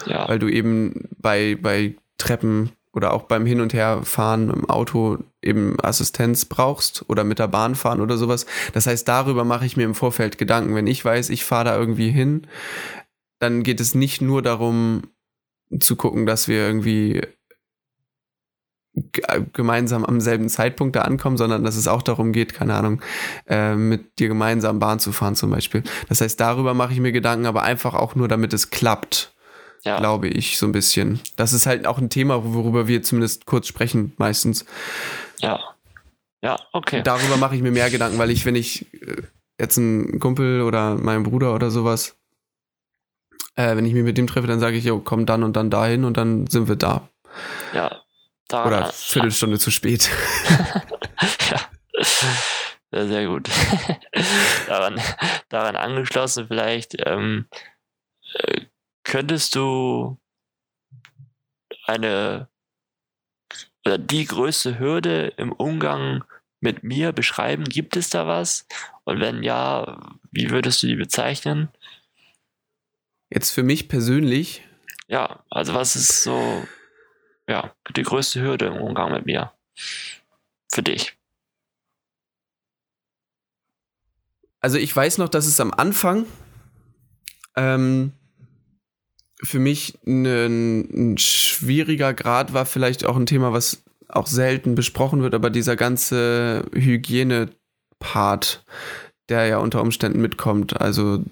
[0.05, 0.27] Ja.
[0.27, 5.77] Weil du eben bei, bei Treppen oder auch beim Hin- und Herfahren im Auto eben
[5.81, 8.45] Assistenz brauchst oder mit der Bahn fahren oder sowas.
[8.73, 10.75] Das heißt, darüber mache ich mir im Vorfeld Gedanken.
[10.75, 12.47] Wenn ich weiß, ich fahre da irgendwie hin,
[13.39, 15.03] dann geht es nicht nur darum
[15.79, 17.21] zu gucken, dass wir irgendwie
[19.53, 23.01] gemeinsam am selben Zeitpunkt da ankommen, sondern dass es auch darum geht, keine Ahnung,
[23.47, 25.83] äh, mit dir gemeinsam Bahn zu fahren zum Beispiel.
[26.09, 29.33] Das heißt, darüber mache ich mir Gedanken, aber einfach auch nur, damit es klappt
[29.83, 29.97] ja.
[29.97, 31.19] glaube ich, so ein bisschen.
[31.35, 34.65] Das ist halt auch ein Thema, worüber wir zumindest kurz sprechen, meistens.
[35.39, 35.59] Ja.
[36.41, 37.01] Ja, okay.
[37.03, 39.23] Darüber mache ich mir mehr Gedanken, weil ich, wenn ich äh,
[39.59, 42.15] jetzt einen Kumpel oder meinen Bruder oder sowas,
[43.59, 45.69] äh, wenn ich mich mit dem treffe, dann sage ich, jo, komm dann und dann
[45.69, 47.09] dahin und dann sind wir da.
[47.73, 48.01] Ja.
[48.47, 49.59] Da, oder Viertelstunde ja.
[49.59, 50.09] zu spät.
[51.51, 51.59] ja.
[52.91, 53.07] ja.
[53.07, 53.49] Sehr gut.
[54.67, 54.99] daran,
[55.49, 57.47] daran angeschlossen vielleicht, ähm,
[58.33, 58.61] äh,
[59.03, 60.17] könntest du
[61.85, 62.47] eine
[63.85, 66.23] oder die größte Hürde im Umgang
[66.61, 67.65] mit mir beschreiben?
[67.65, 68.65] Gibt es da was?
[69.03, 69.99] Und wenn ja,
[70.31, 71.69] wie würdest du die bezeichnen?
[73.29, 74.63] Jetzt für mich persönlich?
[75.07, 76.65] Ja, also was ist so
[77.47, 79.51] ja, die größte Hürde im Umgang mit mir?
[80.71, 81.17] Für dich.
[84.61, 86.25] Also ich weiß noch, dass es am Anfang
[87.55, 88.11] ähm,
[89.41, 95.21] für mich ein, ein schwieriger Grad war, vielleicht auch ein Thema, was auch selten besprochen
[95.21, 98.65] wird, aber dieser ganze Hygiene-Part,
[99.29, 101.23] der ja unter Umständen mitkommt, also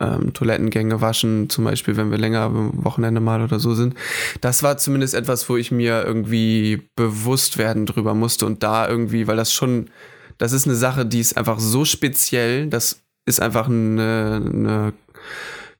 [0.00, 3.94] ähm, Toilettengänge waschen, zum Beispiel, wenn wir länger am Wochenende mal oder so sind.
[4.40, 9.26] Das war zumindest etwas, wo ich mir irgendwie bewusst werden drüber musste und da irgendwie,
[9.26, 9.90] weil das schon,
[10.38, 14.92] das ist eine Sache, die ist einfach so speziell, das ist einfach eine, eine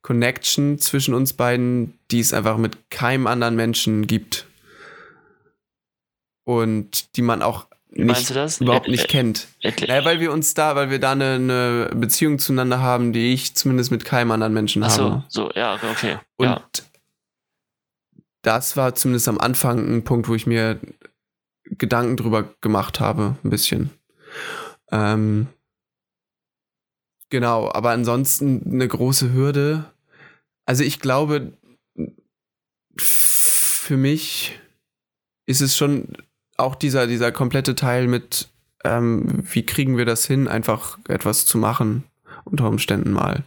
[0.01, 4.47] Connection zwischen uns beiden, die es einfach mit keinem anderen Menschen gibt.
[6.43, 9.47] Und die man auch nicht, überhaupt nicht kennt.
[9.63, 13.53] Naja, weil wir uns da, weil wir da eine, eine, Beziehung zueinander haben, die ich
[13.55, 15.23] zumindest mit keinem anderen Menschen Ach so, habe.
[15.27, 16.17] So, ja, okay.
[16.37, 16.63] Und ja.
[18.43, 20.79] das war zumindest am Anfang ein Punkt, wo ich mir
[21.65, 23.91] Gedanken drüber gemacht habe, ein bisschen.
[24.91, 25.47] Ähm,
[27.29, 29.85] genau, aber ansonsten eine große Hürde.
[30.65, 31.53] Also ich glaube,
[32.97, 34.59] für mich
[35.45, 36.15] ist es schon
[36.61, 38.49] auch dieser, dieser komplette Teil mit,
[38.83, 42.03] ähm, wie kriegen wir das hin, einfach etwas zu machen,
[42.45, 43.43] unter Umständen mal.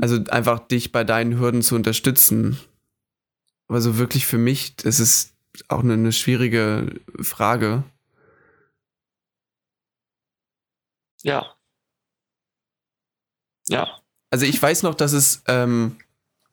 [0.00, 2.58] Also einfach dich bei deinen Hürden zu unterstützen.
[3.68, 5.34] Aber so wirklich für mich, das ist
[5.68, 7.84] auch eine, eine schwierige Frage.
[11.22, 11.54] Ja.
[13.68, 14.00] Ja.
[14.30, 15.96] Also ich weiß noch, dass es, ähm,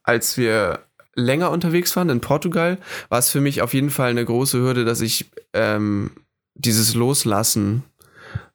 [0.04, 0.86] als wir
[1.20, 2.78] länger unterwegs waren in Portugal,
[3.10, 6.12] war es für mich auf jeden Fall eine große Hürde, dass ich ähm,
[6.56, 7.84] dieses Loslassen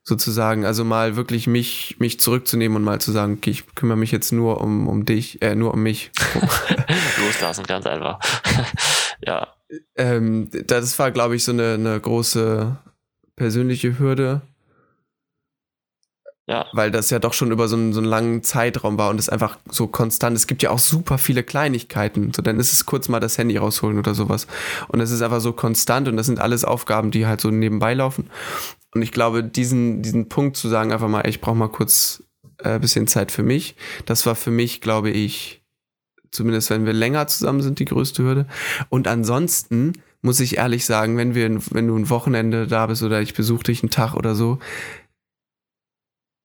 [0.03, 4.12] sozusagen, also mal wirklich mich, mich zurückzunehmen und mal zu sagen, okay, ich kümmere mich
[4.12, 6.11] jetzt nur um, um dich, äh, nur um mich.
[7.24, 8.20] Loslassen, ganz einfach.
[9.27, 9.48] ja.
[9.96, 12.77] Ähm, das war, glaube ich, so eine, eine große
[13.35, 14.42] persönliche Hürde.
[16.46, 16.66] Ja.
[16.72, 19.30] Weil das ja doch schon über so einen, so einen langen Zeitraum war und es
[19.30, 20.37] einfach so konstant.
[20.37, 22.33] Es gibt ja auch super viele Kleinigkeiten.
[22.35, 24.46] So, dann ist es kurz mal das Handy rausholen oder sowas.
[24.88, 27.94] Und es ist einfach so konstant und das sind alles Aufgaben, die halt so nebenbei
[27.94, 28.28] laufen.
[28.94, 32.22] Und ich glaube, diesen, diesen Punkt zu sagen, einfach mal, ich brauche mal kurz
[32.62, 35.62] ein äh, bisschen Zeit für mich, das war für mich, glaube ich,
[36.30, 38.46] zumindest wenn wir länger zusammen sind, die größte Hürde.
[38.90, 43.20] Und ansonsten muss ich ehrlich sagen, wenn wir, wenn du ein Wochenende da bist oder
[43.20, 44.59] ich besuche dich einen Tag oder so,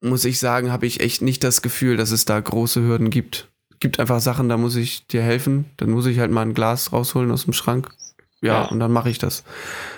[0.02, 3.50] muss ich sagen, habe ich echt nicht das Gefühl, dass es da große Hürden gibt.
[3.72, 5.66] Es gibt einfach Sachen, da muss ich dir helfen.
[5.78, 7.90] Dann muss ich halt mal ein Glas rausholen aus dem Schrank.
[8.42, 8.66] Ja, ja.
[8.66, 9.44] und dann mache ich das.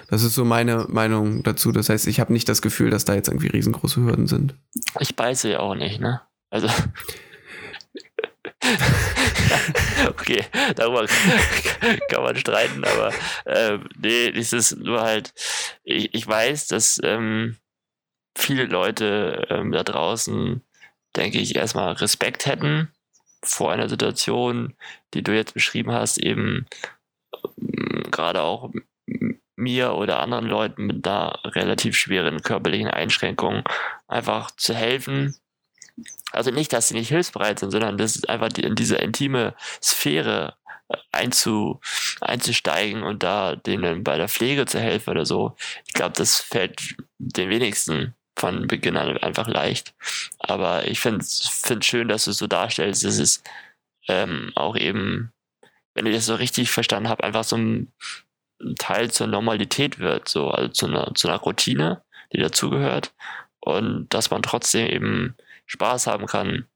[0.09, 1.71] Das ist so meine Meinung dazu.
[1.71, 4.55] Das heißt, ich habe nicht das Gefühl, dass da jetzt irgendwie riesengroße Hürden sind.
[4.99, 6.21] Ich beiße ja auch nicht, ne?
[6.49, 6.67] Also.
[10.07, 10.43] okay,
[10.75, 11.05] darüber
[12.09, 13.11] kann man streiten, aber
[13.45, 15.33] äh, nee, es ist nur halt,
[15.83, 17.57] ich, ich weiß, dass ähm,
[18.35, 20.61] viele Leute ähm, da draußen,
[21.15, 22.89] denke ich, erstmal Respekt hätten
[23.43, 24.75] vor einer Situation,
[25.13, 26.65] die du jetzt beschrieben hast, eben
[27.57, 28.71] ähm, gerade auch
[29.55, 33.63] mir oder anderen Leuten mit einer relativ schweren körperlichen Einschränkung
[34.07, 35.35] einfach zu helfen.
[36.31, 39.53] Also nicht, dass sie nicht hilfsbereit sind, sondern das ist einfach die, in diese intime
[39.81, 40.55] Sphäre
[40.89, 41.79] äh, einzu,
[42.21, 45.55] einzusteigen und da denen bei der Pflege zu helfen oder so.
[45.85, 49.93] Ich glaube, das fällt den wenigsten von Beginn an einfach leicht.
[50.39, 53.43] Aber ich finde es schön, dass du es so darstellst, dass es
[54.07, 55.31] ähm, auch eben,
[55.93, 57.91] wenn ich das so richtig verstanden habe, einfach so ein
[58.77, 63.13] Teil zur Normalität wird, so, also zu einer, zu einer Routine, die dazugehört.
[63.59, 65.35] Und dass man trotzdem eben
[65.67, 66.67] Spaß haben kann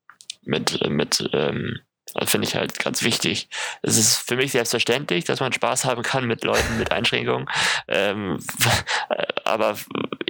[0.44, 1.80] mit, mit ähm,
[2.24, 3.50] finde ich halt ganz wichtig.
[3.82, 7.48] Es ist für mich selbstverständlich, dass man Spaß haben kann mit Leuten mit Einschränkungen.
[7.88, 8.39] Ähm,
[9.44, 9.78] aber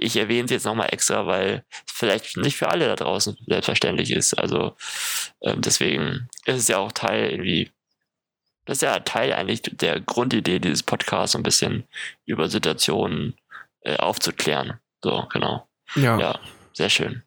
[0.06, 4.10] ich erwähne es jetzt nochmal extra, weil es vielleicht nicht für alle da draußen selbstverständlich
[4.10, 4.34] ist.
[4.34, 4.76] Also
[5.42, 7.72] ähm, deswegen ist es ja auch Teil irgendwie,
[8.64, 11.84] das ist ja Teil eigentlich der Grundidee dieses Podcasts, so ein bisschen
[12.24, 13.34] über Situationen
[13.80, 14.80] äh, aufzuklären.
[15.02, 15.68] So, genau.
[15.94, 16.18] Ja.
[16.18, 16.40] Ja,
[16.72, 17.22] sehr schön.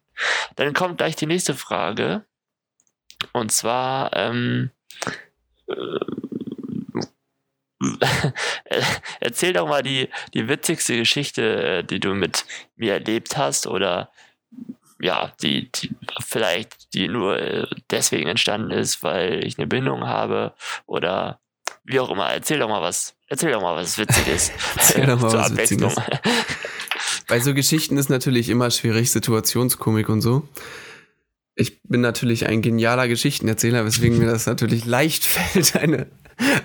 [0.56, 2.24] Dann kommt gleich die nächste Frage.
[3.32, 4.70] Und zwar, ähm,
[5.66, 5.74] äh,
[9.20, 12.44] erzähl doch mal die, die witzigste Geschichte, äh, die du mit
[12.76, 14.10] mir erlebt hast oder
[15.00, 15.90] ja, die, die
[16.20, 20.54] vielleicht die nur äh, deswegen entstanden ist, weil ich eine Bindung habe
[20.86, 21.40] oder
[21.84, 22.26] wie auch immer.
[22.26, 23.14] Erzähl doch mal was.
[23.28, 24.52] Erzähl doch mal was Witziges.
[24.76, 25.96] erzähl doch mal was Witziges.
[27.28, 30.46] Bei so Geschichten ist natürlich immer schwierig, Situationskomik und so
[31.60, 36.06] ich bin natürlich ein genialer Geschichtenerzähler, weswegen mir das natürlich leicht fällt, eine,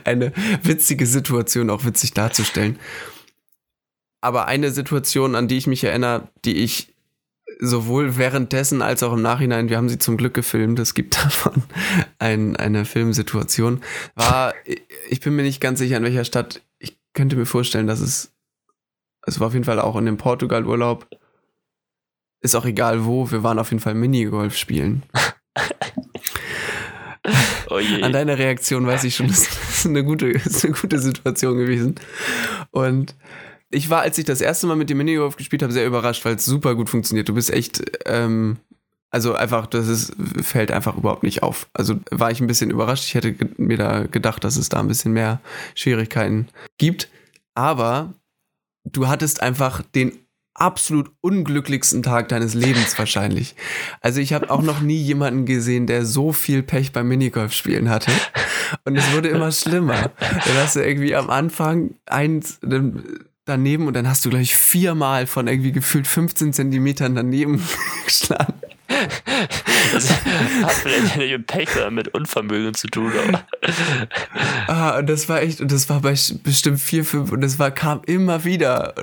[0.06, 0.32] eine
[0.64, 2.80] witzige Situation auch witzig darzustellen.
[4.22, 6.94] Aber eine Situation, an die ich mich erinnere, die ich
[7.60, 11.64] sowohl währenddessen als auch im Nachhinein, wir haben sie zum Glück gefilmt, es gibt davon
[12.18, 13.82] ein, eine Filmsituation,
[14.16, 14.54] war,
[15.10, 18.32] ich bin mir nicht ganz sicher, in welcher Stadt, ich könnte mir vorstellen, dass es,
[19.28, 21.08] es war auf jeden Fall auch in dem Portugal-Urlaub,
[22.46, 25.04] ist auch egal wo, wir waren auf jeden Fall Minigolf spielen.
[27.72, 31.58] Oh An deiner Reaktion weiß ich schon, das ist eine gute, ist eine gute Situation
[31.58, 31.96] gewesen.
[32.70, 33.16] Und
[33.72, 36.36] ich war, als ich das erste Mal mit dem Minigolf gespielt habe, sehr überrascht, weil
[36.36, 37.28] es super gut funktioniert.
[37.28, 38.58] Du bist echt, ähm,
[39.10, 41.68] also einfach, das ist, fällt einfach überhaupt nicht auf.
[41.74, 43.06] Also war ich ein bisschen überrascht.
[43.06, 45.42] Ich hätte mir da gedacht, dass es da ein bisschen mehr
[45.74, 47.10] Schwierigkeiten gibt.
[47.56, 48.14] Aber
[48.84, 50.25] du hattest einfach den
[50.56, 53.56] absolut unglücklichsten Tag deines Lebens wahrscheinlich.
[54.02, 57.90] Also ich habe auch noch nie jemanden gesehen, der so viel Pech beim Minigolf spielen
[57.90, 58.12] hatte.
[58.86, 60.12] Und es wurde immer schlimmer.
[60.20, 62.60] Dann hast du irgendwie am Anfang eins
[63.46, 67.62] daneben und dann hast du gleich viermal von irgendwie gefühlt 15 Zentimetern daneben
[68.06, 68.54] geschlagen.
[69.94, 73.12] Das hat vielleicht nicht mit Pech, sondern mit Unvermögen zu tun.
[73.18, 73.46] Aber.
[74.68, 77.72] Ah, und das war echt, und das war bei bestimmt vier, fünf, und das war,
[77.72, 78.94] kam immer wieder.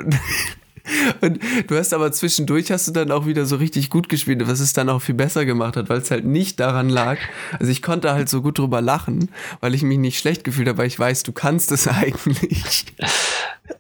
[1.20, 4.60] Und du hast aber zwischendurch hast du dann auch wieder so richtig gut gespielt, was
[4.60, 7.18] es dann auch viel besser gemacht hat, weil es halt nicht daran lag.
[7.58, 10.78] Also ich konnte halt so gut drüber lachen, weil ich mich nicht schlecht gefühlt habe,
[10.78, 12.86] weil ich weiß, du kannst es eigentlich.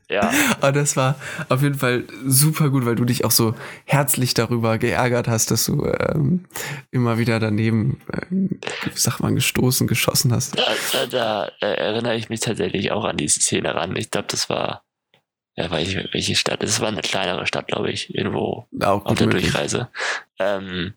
[0.08, 0.30] Ja.
[0.60, 1.16] Aber das war
[1.48, 5.64] auf jeden Fall super gut, weil du dich auch so herzlich darüber geärgert hast, dass
[5.64, 6.44] du ähm,
[6.90, 10.58] immer wieder daneben, äh, sag mal, gestoßen, geschossen hast.
[10.58, 13.96] Da, da, da erinnere ich mich tatsächlich auch an diese Szene ran.
[13.96, 14.82] Ich glaube, das war
[15.56, 16.62] ja, weiß ich, welche Stadt.
[16.62, 19.44] Es war eine kleinere Stadt, glaube ich, irgendwo Auch auf der möglich.
[19.44, 19.88] Durchreise.
[20.38, 20.94] Ähm,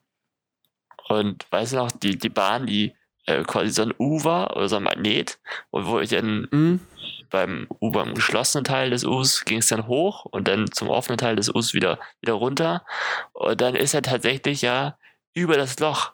[1.10, 2.94] und weißt du noch, die, die Bahn, die
[3.26, 5.40] äh, quasi so ein U war oder so ein Magnet,
[5.72, 6.80] und wo ich dann mhm.
[7.30, 11.18] beim U, beim geschlossenen Teil des Us ging es dann hoch und dann zum offenen
[11.18, 12.86] Teil des Us wieder, wieder runter.
[13.34, 14.98] Und dann ist er tatsächlich ja
[15.34, 16.14] über das Loch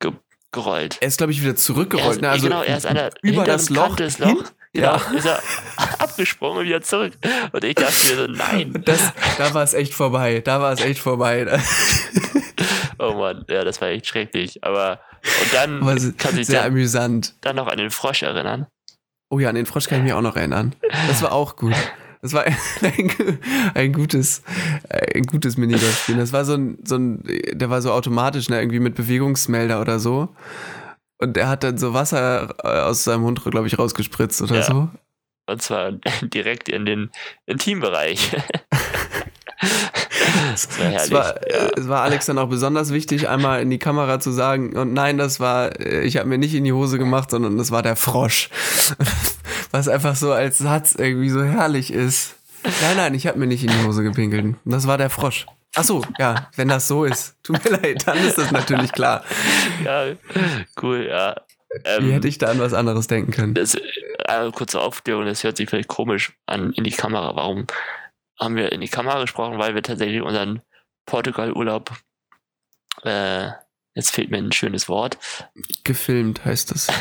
[0.00, 0.12] ge
[0.52, 0.96] gerollt.
[1.02, 2.06] Er ist, glaube ich, wieder zurückgerollt.
[2.06, 2.30] Er ist, ne?
[2.30, 5.10] also genau, er ist einer über das Loch, Loch Genau, ja.
[5.16, 5.42] ist er
[5.98, 7.14] abgesprungen und wieder zurück.
[7.52, 8.82] Und ich dachte mir so, nein.
[8.84, 10.40] Das, da war es echt vorbei.
[10.44, 11.46] Da war es echt vorbei.
[12.98, 14.62] oh Mann, ja, das war echt schrecklich.
[14.62, 15.00] Aber
[15.42, 17.34] und dann Aber kann sich sehr dann, amüsant.
[17.40, 18.66] Dann noch an den Frosch erinnern.
[19.30, 20.74] Oh ja, an den Frosch kann ich mich auch noch erinnern.
[21.06, 21.74] Das war auch gut.
[22.22, 22.44] Das war
[22.82, 23.38] ein,
[23.74, 24.42] ein gutes,
[25.14, 26.16] ein gutes Minigolf-Spiel.
[26.16, 29.98] Das war so ein, so ein, der war so automatisch, ne, irgendwie mit Bewegungsmelder oder
[29.98, 30.28] so.
[31.18, 34.62] Und er hat dann so Wasser äh, aus seinem Hund, glaube ich, rausgespritzt oder ja.
[34.62, 34.88] so.
[35.46, 37.10] Und zwar direkt in den
[37.46, 38.36] Intimbereich.
[40.52, 41.02] das war herrlich.
[41.02, 41.70] Es war, ja.
[41.76, 45.18] es war Alex dann auch besonders wichtig, einmal in die Kamera zu sagen, und nein,
[45.18, 47.96] das war, äh, ich habe mir nicht in die Hose gemacht, sondern das war der
[47.96, 48.50] Frosch.
[49.70, 52.36] Was einfach so als Satz irgendwie so herrlich ist.
[52.82, 54.56] Nein, nein, ich habe mir nicht in die Hose gepinkelt.
[54.64, 55.46] Das war der Frosch.
[55.74, 57.36] Ach so, ja, wenn das so ist.
[57.42, 59.24] Tut mir leid, dann ist das natürlich klar.
[59.84, 60.14] Ja,
[60.82, 61.36] cool, ja.
[61.84, 63.54] Ähm, Wie hätte ich da an was anderes denken können?
[63.54, 63.76] Das,
[64.26, 67.36] eine kurze Aufklärung, das hört sich vielleicht komisch an in die Kamera.
[67.36, 67.66] Warum
[68.38, 69.58] haben wir in die Kamera gesprochen?
[69.58, 70.62] Weil wir tatsächlich unseren
[71.06, 71.92] Portugal-Urlaub,
[73.04, 73.50] äh,
[73.94, 75.18] jetzt fehlt mir ein schönes Wort.
[75.84, 76.88] Gefilmt heißt das.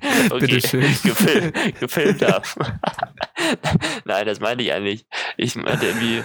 [0.30, 0.38] okay.
[0.38, 0.80] Bitteschön.
[1.02, 2.44] Gefilmt, gefilmt haben.
[4.04, 5.06] Nein, das meine ich eigentlich.
[5.36, 6.22] Ich meinte irgendwie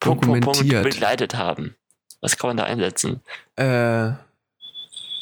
[0.00, 1.76] Punkt, Punkt, Punkt begleitet haben.
[2.20, 3.20] Was kann man da einsetzen?
[3.56, 4.12] Äh,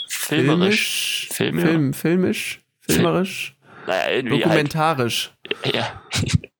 [0.08, 1.28] filmerisch.
[1.32, 1.64] Filmisch?
[1.64, 2.62] Film, filmisch?
[2.80, 3.56] Filmerisch?
[3.86, 5.32] Naja, irgendwie halt Dokumentarisch.
[5.64, 6.02] Halt, ja.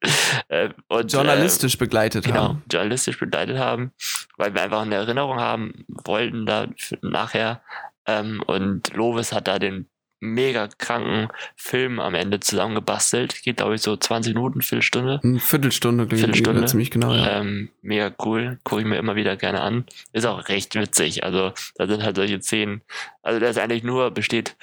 [0.48, 2.62] Äh, und, journalistisch äh, begleitet genau, haben.
[2.72, 3.92] journalistisch begleitet haben,
[4.36, 6.66] weil wir einfach eine Erinnerung haben wollten da
[7.02, 7.62] nachher.
[8.06, 9.88] Ähm, und Lovis hat da den
[10.20, 13.42] mega kranken Film am Ende zusammengebastelt.
[13.42, 15.20] Geht, glaube ich, so 20 Minuten, Viertelstunde.
[15.22, 16.66] Eine Viertelstunde, Viertelstunde.
[16.66, 17.40] ziemlich genau, ja.
[17.40, 18.58] Ähm, mega cool.
[18.62, 19.84] Gucke ich mir immer wieder gerne an.
[20.12, 21.24] Ist auch recht witzig.
[21.24, 22.82] Also, da sind halt solche Szenen.
[23.22, 24.56] Also, der ist eigentlich nur besteht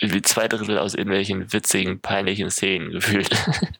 [0.00, 3.30] wie zwei Drittel aus irgendwelchen witzigen, peinlichen Szenen gefühlt.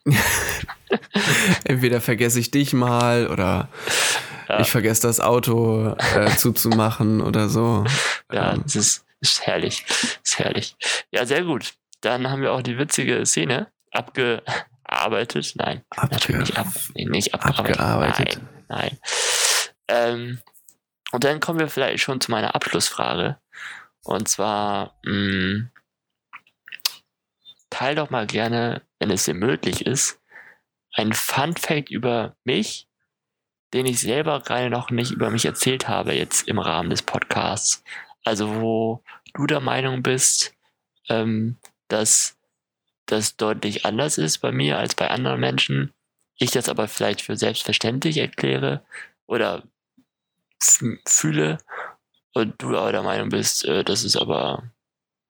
[1.64, 3.68] Entweder vergesse ich dich mal oder
[4.48, 4.60] ja.
[4.60, 7.84] ich vergesse das Auto äh, zuzumachen oder so.
[8.32, 8.62] Ja, ähm.
[8.64, 9.84] es ist ist herrlich.
[10.24, 10.76] Ist herrlich.
[11.10, 11.74] Ja, sehr gut.
[12.00, 15.54] Dann haben wir auch die witzige Szene abgearbeitet.
[15.56, 17.80] Nein, Abge natürlich nicht, ab, nicht abgearbeitet.
[17.80, 18.40] abgearbeitet.
[18.68, 18.98] Nein, nein.
[19.88, 20.40] Ähm,
[21.12, 23.38] und dann kommen wir vielleicht schon zu meiner Abschlussfrage.
[24.02, 25.70] Und zwar, mh, hm,
[27.70, 30.20] teil doch mal gerne, wenn es dir möglich ist,
[30.92, 32.88] ein Fun Fact über mich,
[33.74, 37.82] den ich selber gerade noch nicht über mich erzählt habe, jetzt im Rahmen des Podcasts.
[38.26, 39.04] Also wo
[39.34, 40.52] du der Meinung bist,
[41.08, 41.56] ähm,
[41.86, 42.36] dass
[43.06, 45.92] das deutlich anders ist bei mir als bei anderen Menschen,
[46.36, 48.84] ich das aber vielleicht für selbstverständlich erkläre
[49.26, 49.62] oder
[51.06, 51.58] fühle
[52.34, 54.72] und du aber der Meinung bist, äh, das ist aber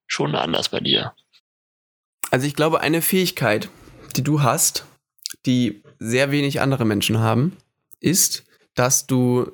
[0.06, 1.14] schon anders bei dir.
[2.30, 3.68] Also ich glaube, eine Fähigkeit,
[4.16, 4.86] die du hast,
[5.44, 7.58] die sehr wenig andere Menschen haben,
[8.00, 9.52] ist, dass du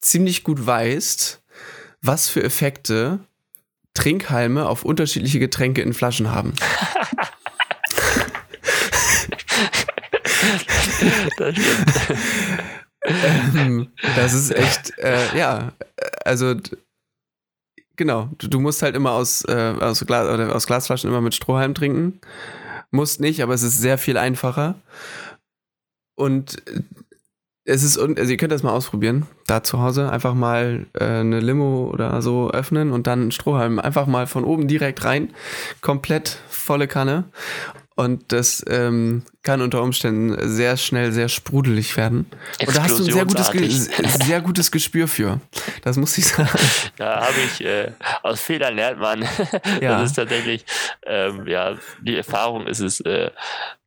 [0.00, 1.42] ziemlich gut weißt,
[2.04, 3.20] was für Effekte
[3.94, 6.52] Trinkhalme auf unterschiedliche Getränke in Flaschen haben.
[11.38, 11.54] das
[13.04, 15.72] ähm, das ist echt, äh, ja,
[16.24, 16.54] also
[17.96, 21.34] genau, du, du, musst halt immer aus, äh, aus, Glas, oder aus Glasflaschen immer mit
[21.34, 22.20] Strohhalm trinken.
[22.90, 24.74] Musst nicht, aber es ist sehr viel einfacher.
[26.16, 26.62] Und
[27.64, 30.10] es ist, also ihr könnt das mal ausprobieren, da zu Hause.
[30.10, 34.68] Einfach mal äh, eine Limo oder so öffnen und dann Strohhalm einfach mal von oben
[34.68, 35.32] direkt rein.
[35.80, 37.24] Komplett volle Kanne.
[37.96, 42.26] Und das ähm, kann unter Umständen sehr schnell sehr sprudelig werden.
[42.66, 43.90] Und da hast du ein sehr gutes,
[44.26, 45.40] sehr gutes Gespür für.
[45.82, 46.48] Das muss ich sagen.
[46.96, 47.92] Da habe ich, äh,
[48.22, 49.24] aus Fehlern lernt man.
[49.80, 49.98] Ja.
[49.98, 50.64] Das ist tatsächlich,
[51.06, 53.30] ähm, ja, die Erfahrung ist es, äh,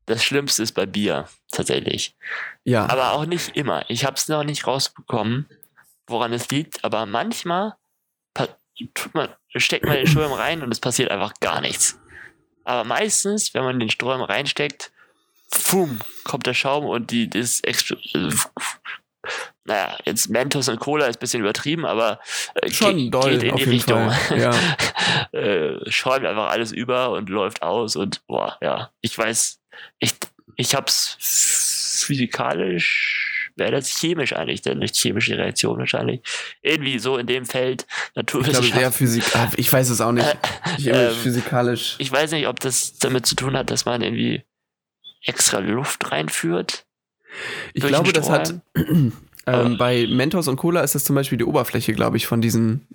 [0.08, 2.16] das Schlimmste ist bei Bier, tatsächlich.
[2.64, 2.90] Ja.
[2.90, 3.86] Aber auch nicht immer.
[3.90, 5.48] Ich habe es noch nicht rausbekommen,
[6.08, 7.76] woran es liegt, aber manchmal
[8.94, 12.00] tut man, steckt man den Sturm rein und es passiert einfach gar nichts.
[12.64, 14.92] Aber meistens, wenn man den Strom reinsteckt,
[15.52, 18.30] pfum, kommt der Schaum und die das äh,
[19.66, 22.20] naja, jetzt Mentos und Cola ist ein bisschen übertrieben, aber
[22.56, 24.12] äh, Schon geht, doll, geht in die Richtung.
[24.36, 24.54] Ja.
[25.32, 29.60] äh, schäumt einfach alles über und läuft aus und boah, ja, ich weiß,
[30.00, 30.14] ich,
[30.56, 31.18] ich hab's
[32.06, 36.22] physikalisch, wäre das chemisch eigentlich, denn nicht chemische Reaktion wahrscheinlich.
[36.62, 38.66] Irgendwie so in dem Feld Naturwissenschaft.
[38.66, 39.24] Ich glaube, der Physik,
[39.56, 40.38] ich weiß es auch nicht.
[40.78, 41.96] Ich, ähm, physikalisch.
[41.98, 44.44] Ich weiß nicht, ob das damit zu tun hat, dass man irgendwie
[45.24, 46.86] extra Luft reinführt.
[47.74, 51.94] Ich glaube, das hat ähm, bei Mentos und Cola ist das zum Beispiel die Oberfläche,
[51.94, 52.88] glaube ich, von diesen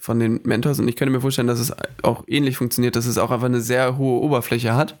[0.00, 1.72] von den Mentos und ich könnte mir vorstellen, dass es
[2.02, 4.96] auch ähnlich funktioniert, dass es auch einfach eine sehr hohe Oberfläche hat.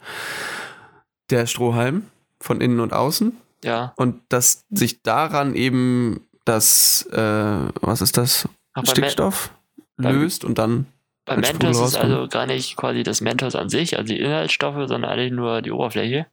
[1.30, 2.06] Der Strohhalm
[2.40, 3.36] von innen und außen.
[3.64, 3.92] Ja.
[3.96, 8.48] Und dass sich daran eben das, äh, was ist das?
[8.72, 9.50] Ach, Stickstoff
[9.96, 10.86] löst und dann.
[11.26, 15.04] Bei Mentos ist also gar nicht quasi das Mentos an sich, also die Inhaltsstoffe, sondern
[15.04, 16.26] eigentlich nur die Oberfläche.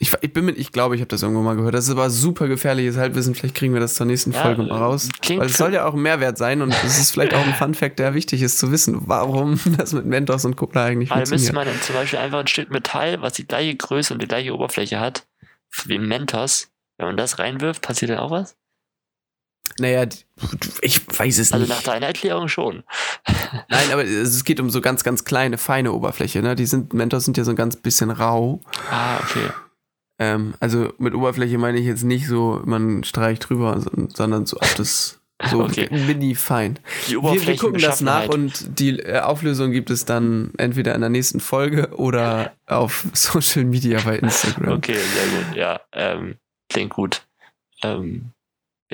[0.00, 1.74] Ich, ich, bin mit, ich glaube, ich habe das irgendwo mal gehört.
[1.74, 3.34] Das ist aber super gefährliches Halbwissen.
[3.34, 5.08] Vielleicht kriegen wir das zur nächsten ja, Folge mal raus.
[5.28, 7.98] Weil es soll ja auch ein Mehrwert sein und es ist vielleicht auch ein Fun-Fact,
[7.98, 11.66] der wichtig ist zu wissen, warum das mit Mentos und Cola eigentlich also funktioniert.
[11.66, 14.52] müsste man zum Beispiel einfach ein Stück Metall, was die gleiche Größe und die gleiche
[14.52, 15.26] Oberfläche hat,
[15.86, 16.68] wie Mentos,
[16.98, 18.56] wenn man das reinwirft, passiert dann auch was?
[19.78, 20.06] Naja,
[20.82, 21.72] ich weiß es also nicht.
[21.72, 22.84] Also nach deiner Erklärung schon.
[23.68, 26.42] Nein, aber es geht um so ganz, ganz kleine, feine Oberfläche.
[26.42, 26.54] Ne?
[26.54, 28.60] Die sind, Mentos sind ja so ein ganz bisschen rau.
[28.90, 29.50] Ah, okay.
[30.18, 33.80] Ähm, also mit Oberfläche meine ich jetzt nicht so, man streicht drüber,
[34.14, 35.88] sondern so auf das so okay.
[35.90, 36.78] mini fein.
[37.06, 41.10] Wir, wir, gucken das nach und die äh, Auflösung gibt es dann entweder in der
[41.10, 44.74] nächsten Folge oder auf Social Media bei Instagram.
[44.74, 45.56] Okay, sehr gut.
[45.56, 46.36] Ja, ähm,
[46.68, 47.26] klingt gut.
[47.82, 48.30] Ähm,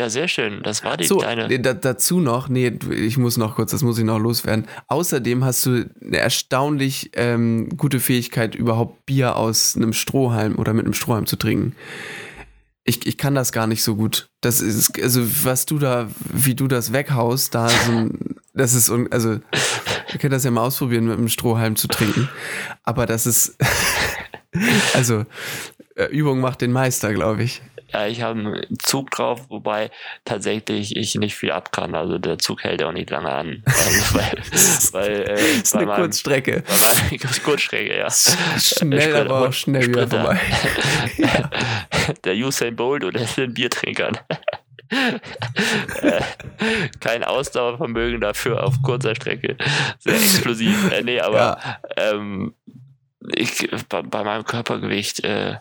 [0.00, 0.62] ja, sehr schön.
[0.62, 1.60] Das war die so, kleine.
[1.60, 4.66] Da, dazu noch, nee, ich muss noch kurz, das muss ich noch loswerden.
[4.88, 10.86] Außerdem hast du eine erstaunlich ähm, gute Fähigkeit, überhaupt Bier aus einem Strohhalm oder mit
[10.86, 11.76] einem Strohhalm zu trinken.
[12.84, 14.30] Ich, ich kann das gar nicht so gut.
[14.40, 18.90] Das ist, also, was du da, wie du das weghaust, da so ein, das ist,
[19.10, 22.30] also, ihr könnt das ja mal ausprobieren, mit einem Strohhalm zu trinken.
[22.84, 23.58] Aber das ist,
[24.94, 25.26] also,
[25.94, 27.60] äh, Übung macht den Meister, glaube ich.
[27.92, 29.90] Ja, ich habe einen Zug drauf, wobei
[30.24, 31.94] tatsächlich ich nicht viel ab kann.
[31.94, 33.62] Also der Zug hält auch nicht lange an.
[33.80, 34.42] Also, weil,
[34.92, 36.62] weil, äh, das ist eine meinem, Kurzstrecke.
[37.10, 38.08] Bei Kurzstrecke, ja.
[38.58, 40.38] Schnell, aber auch schnell wieder vorbei.
[41.16, 41.50] ja.
[42.24, 44.18] Der Usain Bolt oder den Biertrinkern.
[44.90, 46.20] Äh,
[47.00, 49.56] kein Ausdauervermögen dafür auf kurzer Strecke.
[49.98, 50.92] Sehr explosiv.
[50.92, 51.78] Äh, nee, aber ja.
[51.96, 52.54] ähm,
[53.34, 55.56] ich, bei, bei, meinem Körpergewicht äh,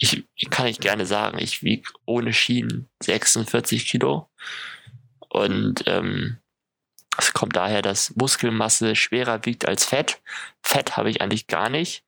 [0.00, 4.28] ich, kann ich gerne sagen, ich wiege ohne Schienen 46 Kilo.
[5.28, 6.38] Und ähm,
[7.18, 10.22] es kommt daher, dass Muskelmasse schwerer wiegt als Fett.
[10.62, 12.02] Fett habe ich eigentlich gar nicht.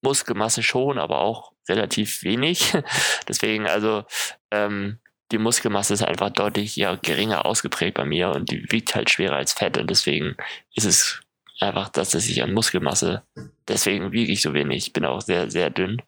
[0.00, 2.72] Muskelmasse schon, aber auch relativ wenig.
[3.28, 4.04] Deswegen, also,
[4.52, 5.00] ähm,
[5.32, 9.36] die Muskelmasse ist einfach deutlich ja, geringer ausgeprägt bei mir und die wiegt halt schwerer
[9.36, 9.76] als Fett.
[9.76, 10.36] Und deswegen
[10.74, 11.20] ist es
[11.60, 13.24] einfach, dass es sich an Muskelmasse,
[13.66, 14.86] deswegen wiege ich so wenig.
[14.86, 16.00] Ich bin auch sehr, sehr dünn.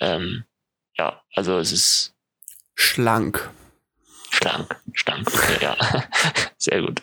[0.00, 0.44] Ähm,
[0.96, 2.14] ja, also es ist
[2.74, 3.50] schlank.
[4.30, 5.76] Stark, stark, okay, ja.
[6.58, 7.02] Sehr gut.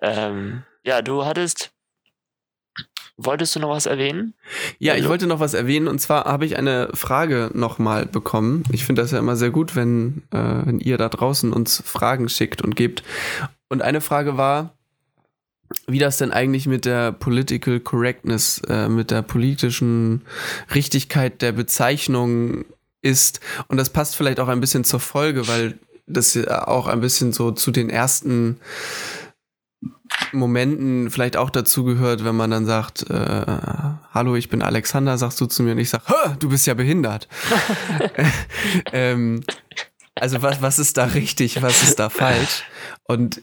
[0.00, 1.72] Ähm, ja, du hattest
[3.22, 4.32] Wolltest du noch was erwähnen?
[4.78, 8.62] Ja, ich wollte noch was erwähnen und zwar habe ich eine Frage nochmal bekommen.
[8.72, 12.30] Ich finde das ja immer sehr gut, wenn, äh, wenn ihr da draußen uns Fragen
[12.30, 13.02] schickt und gebt.
[13.68, 14.74] Und eine Frage war,
[15.86, 20.22] wie das denn eigentlich mit der Political Correctness, äh, mit der politischen
[20.74, 22.64] Richtigkeit der Bezeichnung
[23.02, 23.40] ist.
[23.68, 27.52] Und das passt vielleicht auch ein bisschen zur Folge, weil das auch ein bisschen so
[27.52, 28.60] zu den ersten
[30.32, 33.46] Momenten vielleicht auch dazu gehört, wenn man dann sagt, äh,
[34.12, 36.02] hallo, ich bin Alexander, sagst du zu mir und ich sag,
[36.38, 37.28] du bist ja behindert.
[38.92, 39.42] ähm,
[40.14, 42.64] also was, was ist da richtig, was ist da falsch?
[43.04, 43.42] Und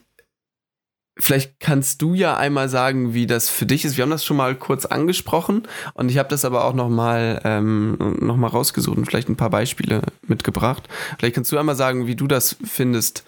[1.20, 3.98] Vielleicht kannst du ja einmal sagen, wie das für dich ist.
[3.98, 5.64] Wir haben das schon mal kurz angesprochen
[5.94, 9.36] und ich habe das aber auch noch mal ähm, noch mal rausgesucht und vielleicht ein
[9.36, 10.84] paar Beispiele mitgebracht.
[11.18, 13.24] Vielleicht kannst du einmal sagen, wie du das findest,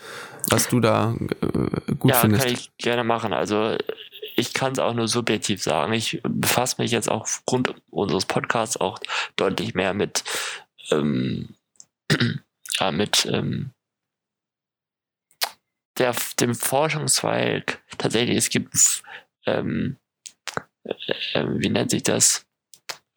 [0.49, 2.45] was du da äh, gut ja, findest.
[2.45, 3.33] Ja, kann ich gerne machen.
[3.33, 3.75] Also
[4.35, 5.93] ich kann es auch nur subjektiv sagen.
[5.93, 8.99] Ich befasse mich jetzt auch aufgrund unseres Podcasts auch
[9.35, 10.23] deutlich mehr mit
[10.91, 11.49] ähm,
[12.79, 13.71] ja, mit ähm,
[15.99, 19.03] der, dem Forschungszweig tatsächlich, es gibt,
[19.45, 19.97] ähm,
[20.83, 20.93] äh,
[21.33, 22.45] äh, wie nennt sich das?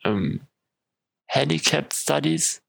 [0.04, 0.40] Ähm,
[1.26, 2.62] Handicapped Studies.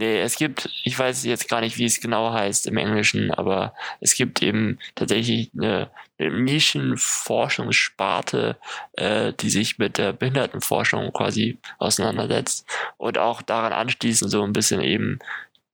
[0.00, 3.74] Nee, es gibt, ich weiß jetzt gar nicht, wie es genau heißt im Englischen, aber
[4.00, 8.56] es gibt eben tatsächlich eine, eine Nischenforschungssparte,
[8.92, 12.64] äh, die sich mit der Behindertenforschung quasi auseinandersetzt
[12.96, 15.18] und auch daran anschließend so ein bisschen eben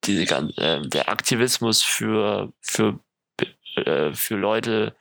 [0.05, 2.98] diese ganze, äh, der Aktivismus für, für
[3.76, 4.94] äh, für Leute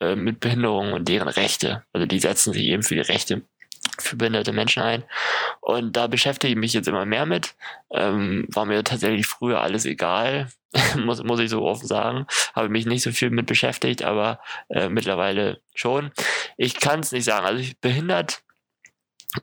[0.00, 1.84] äh, mit Behinderung und deren Rechte.
[1.92, 3.42] Also die setzen sich eben für die Rechte
[3.98, 5.04] für behinderte Menschen ein.
[5.60, 7.54] Und da beschäftige ich mich jetzt immer mehr mit.
[7.92, 10.48] Ähm, war mir tatsächlich früher alles egal,
[10.96, 12.26] muss, muss ich so offen sagen.
[12.54, 16.12] Habe mich nicht so viel mit beschäftigt, aber äh, mittlerweile schon.
[16.56, 17.46] Ich kann es nicht sagen.
[17.46, 18.42] Also ich, behindert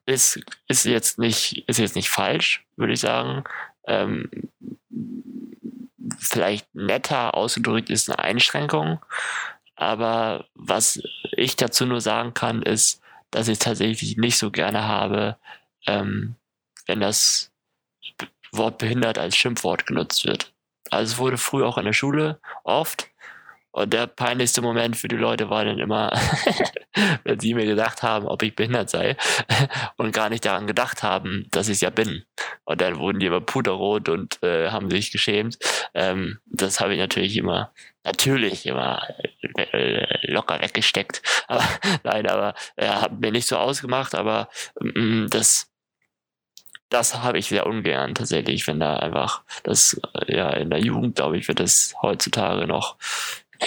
[0.05, 3.43] ist, ist jetzt nicht, ist jetzt nicht falsch, würde ich sagen.
[3.88, 4.30] Ähm,
[6.20, 8.99] vielleicht netter ausgedrückt ist eine Einschränkung.
[9.76, 11.01] Aber was
[11.32, 13.01] ich dazu nur sagen kann, ist,
[13.32, 15.38] dass ich tatsächlich nicht so gerne habe,
[15.88, 16.36] ähm,
[16.86, 17.51] wenn das
[18.51, 20.53] Wort behindert als Schimpfwort genutzt wird.
[20.91, 23.09] Also es wurde früher auch in der Schule oft
[23.76, 26.09] und der peinlichste Moment für die Leute war dann immer,
[27.26, 29.17] wenn sie mir gesagt haben, ob ich behindert sei
[29.97, 32.23] und gar nicht daran gedacht haben, dass ich es ja bin.
[32.63, 35.59] Und dann wurden die immer puderrot und äh, haben sich geschämt.
[35.93, 37.73] Ähm, das habe ich natürlich immer,
[38.05, 39.09] natürlich immer
[39.57, 41.21] äh, locker weggesteckt.
[41.49, 41.65] Aber
[42.03, 44.47] nein, aber er äh, hat mir nicht so ausgemacht, aber
[44.82, 45.69] ähm, das
[46.89, 51.15] das habe ich sehr ungern tatsächlich, wenn da einfach das, äh, ja, in der Jugend,
[51.15, 52.97] glaube ich, wird das heutzutage noch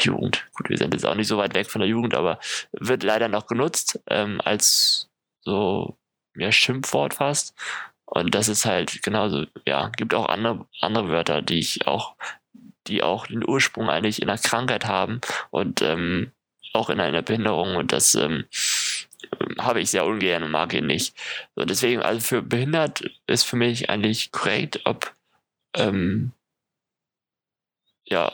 [0.01, 0.47] Jugend.
[0.55, 2.39] Gut, wir sind jetzt auch nicht so weit weg von der Jugend, aber
[2.73, 5.09] wird leider noch genutzt ähm, als
[5.41, 5.97] so
[6.37, 7.55] ja, Schimpfwort fast.
[8.05, 12.17] Und das ist halt genauso, ja, gibt auch andere, andere Wörter, die ich auch,
[12.87, 15.21] die auch den Ursprung eigentlich in einer Krankheit haben
[15.51, 16.33] und ähm,
[16.73, 17.77] auch in einer Behinderung.
[17.77, 18.47] Und das ähm,
[19.59, 21.15] habe ich sehr ungern und mag ihn nicht.
[21.55, 25.13] So, deswegen, also für behindert ist für mich eigentlich korrekt, ob
[25.75, 26.33] ähm,
[28.05, 28.33] ja,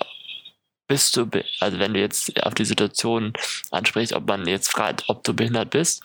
[0.87, 1.29] bist du,
[1.61, 3.33] also wenn du jetzt auf die Situation
[3.71, 6.03] ansprichst, ob man jetzt fragt, ob du behindert bist,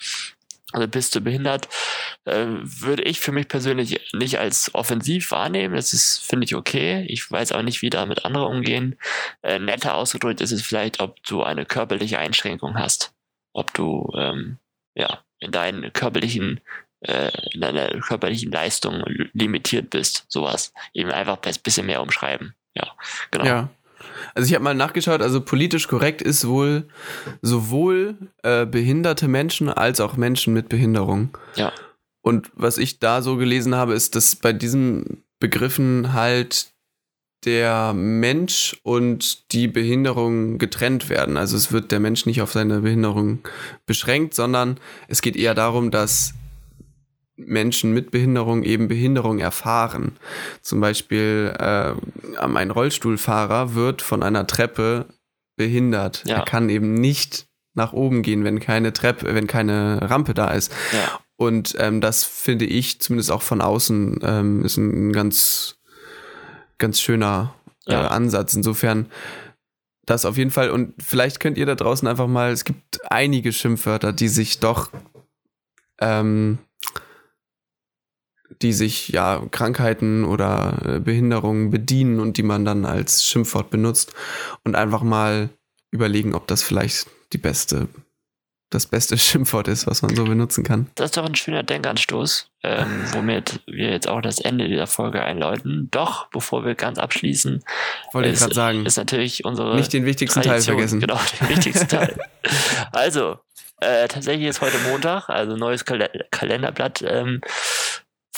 [0.71, 1.67] also bist du behindert,
[2.25, 5.75] äh, würde ich für mich persönlich nicht als offensiv wahrnehmen.
[5.75, 7.05] Das ist, finde ich, okay.
[7.07, 8.95] Ich weiß auch nicht, wie damit andere umgehen.
[9.41, 13.13] Äh, netter ausgedrückt ist es vielleicht, ob du eine körperliche Einschränkung hast.
[13.53, 14.57] Ob du, ähm,
[14.93, 16.61] ja, in deinen körperlichen,
[16.99, 19.03] äh, in deiner körperlichen Leistung
[19.33, 20.25] limitiert bist.
[20.27, 20.71] Sowas.
[20.93, 22.53] Eben einfach ein bisschen mehr umschreiben.
[22.75, 22.95] Ja,
[23.31, 23.45] genau.
[23.45, 23.69] Ja.
[24.33, 26.87] Also ich habe mal nachgeschaut, also politisch korrekt ist wohl
[27.41, 31.37] sowohl äh, behinderte Menschen als auch Menschen mit Behinderung.
[31.55, 31.71] Ja.
[32.21, 36.71] Und was ich da so gelesen habe, ist, dass bei diesen Begriffen halt
[37.45, 41.37] der Mensch und die Behinderung getrennt werden.
[41.37, 43.39] Also es wird der Mensch nicht auf seine Behinderung
[43.85, 46.33] beschränkt, sondern es geht eher darum, dass
[47.45, 50.17] Menschen mit Behinderung eben Behinderung erfahren.
[50.61, 51.93] Zum Beispiel äh,
[52.39, 55.05] ein Rollstuhlfahrer wird von einer Treppe
[55.55, 56.23] behindert.
[56.25, 56.37] Ja.
[56.37, 60.71] Er kann eben nicht nach oben gehen, wenn keine Treppe, wenn keine Rampe da ist.
[60.91, 61.19] Ja.
[61.35, 65.77] Und ähm, das finde ich zumindest auch von außen ähm, ist ein ganz,
[66.77, 67.55] ganz schöner
[67.87, 68.07] äh, ja.
[68.07, 68.53] Ansatz.
[68.53, 69.07] Insofern
[70.05, 70.71] das auf jeden Fall.
[70.71, 74.89] Und vielleicht könnt ihr da draußen einfach mal, es gibt einige Schimpfwörter, die sich doch
[75.99, 76.57] ähm,
[78.61, 84.13] die sich ja Krankheiten oder äh, Behinderungen bedienen und die man dann als Schimpfwort benutzt
[84.63, 85.49] und einfach mal
[85.91, 87.87] überlegen, ob das vielleicht die beste,
[88.69, 90.89] das beste Schimpfwort ist, was man so benutzen kann.
[90.95, 95.23] Das ist doch ein schöner Denkanstoß, ähm, womit wir jetzt auch das Ende dieser Folge
[95.23, 95.87] einläuten.
[95.91, 97.63] Doch, bevor wir ganz abschließen,
[98.13, 100.99] wollte ich gerade sagen, ist natürlich unsere nicht den wichtigsten Tradition, Teil vergessen.
[100.99, 102.17] Genau, den wichtigsten Teil.
[102.91, 103.37] also,
[103.81, 107.39] äh, tatsächlich ist heute Montag, also neues Kal Kalenderblatt ähm,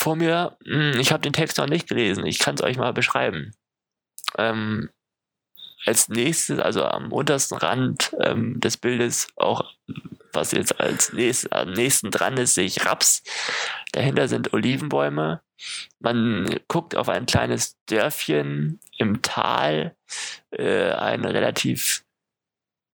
[0.02, 0.58] vor mir.
[0.66, 2.26] Hm, ich habe den Text noch nicht gelesen.
[2.26, 3.52] Ich kann es euch mal beschreiben.
[4.38, 4.90] Ähm,
[5.86, 9.64] als nächstes, also am untersten Rand ähm, des Bildes, auch
[10.34, 13.24] was jetzt als nächstes, am nächsten dran ist, sehe ich Raps.
[13.92, 15.42] Dahinter sind Olivenbäume.
[16.00, 19.96] Man guckt auf ein kleines Dörfchen im Tal,
[20.52, 22.04] äh, ein relativ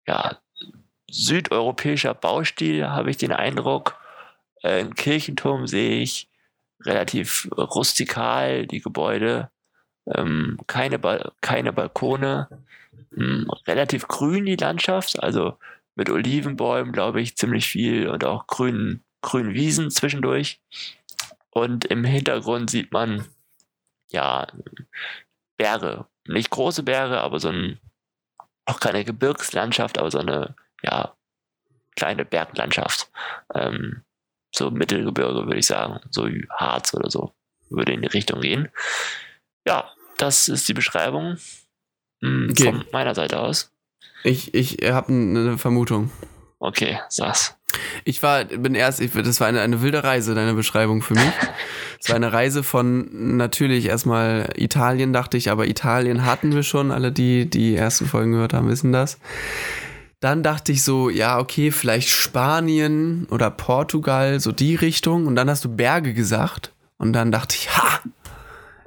[0.07, 0.39] ja,
[1.09, 3.99] südeuropäischer Baustil, habe ich den Eindruck.
[4.63, 6.29] Äh, Ein Kirchenturm sehe ich
[6.87, 9.51] relativ rustikal, die Gebäude,
[10.15, 12.49] ähm, keine, ba keine Balkone,
[13.17, 15.59] ähm, relativ grün die Landschaft, also
[15.95, 20.61] mit Olivenbäumen, glaube ich, ziemlich viel und auch grünen, grünen Wiesen zwischendurch.
[21.51, 23.25] Und im Hintergrund sieht man,
[24.11, 24.47] ja,
[25.57, 26.07] Berge.
[26.29, 27.81] Nicht große Berge, aber so ein,
[28.67, 31.15] auch keine Gebirgslandschaft, aber so eine, ja,
[31.97, 33.11] kleine Berglandschaft.
[33.55, 34.03] Ähm,
[34.55, 36.01] so Mittelgebirge, würde ich sagen.
[36.11, 37.33] So wie Harz oder so.
[37.71, 38.69] Würde in die Richtung gehen.
[39.67, 41.37] Ja, das ist die Beschreibung
[42.21, 42.65] mh, Okay.
[42.65, 43.73] von meiner Seite aus.
[44.25, 46.11] Ich, ich habe eine Vermutung.
[46.59, 47.55] Okay, sag's.
[48.05, 51.23] Ich war, bin erst, ich, das war eine, eine wilde Reise, deine Beschreibung für mich.
[51.99, 56.93] Es war eine Reise von natürlich erstmal Italien, dachte ich, aber Italien hatten wir schon.
[56.93, 59.19] Alle, die die ersten Folgen gehört haben, wissen das.
[60.21, 65.27] Dann dachte ich so, ja, okay, vielleicht Spanien oder Portugal, so die Richtung.
[65.27, 66.73] Und dann hast du Berge gesagt.
[66.99, 68.01] Und dann dachte ich, ha,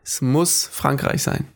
[0.04, 1.48] es muss Frankreich sein.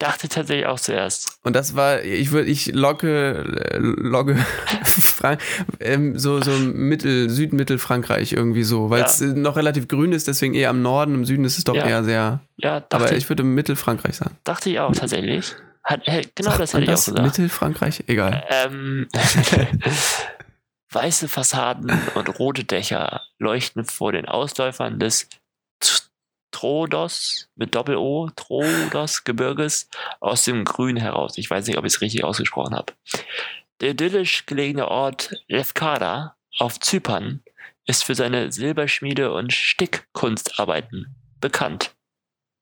[0.00, 1.38] Dachte tatsächlich auch zuerst.
[1.44, 4.34] Und das war, ich würde, ich äh, logge
[4.84, 5.40] Frank,
[5.78, 9.06] ähm, so, so Mittel, Südmittelfrankreich irgendwie so, weil Ja.
[9.06, 11.76] es äh, noch relativ grün ist, deswegen eher am Norden, im Süden ist es doch
[11.76, 11.86] Ja.
[11.86, 14.36] eher sehr, Ja, dachte, aber ich, ich würde Mittelfrankreich sagen.
[14.42, 15.54] dachte ich auch tatsächlich.
[15.84, 17.04] Hat, hey, genau Sagt das hätte ich auch das?
[17.06, 17.26] gesagt.
[17.26, 18.04] Mittelfrankreich?
[18.06, 18.44] Egal.
[18.48, 19.08] Ähm,
[20.90, 25.28] weiße Fassaden und rote Dächer leuchten vor den Ausläufern des
[26.52, 29.88] Trodos mit Doppel-O, Trodos Gebirges
[30.20, 31.36] aus dem Grün heraus.
[31.36, 32.92] Ich weiß nicht, ob ich es richtig ausgesprochen habe.
[33.80, 37.42] Der idyllisch gelegene Ort Lefkada auf Zypern
[37.86, 41.92] ist für seine Silberschmiede und Stickkunstarbeiten bekannt.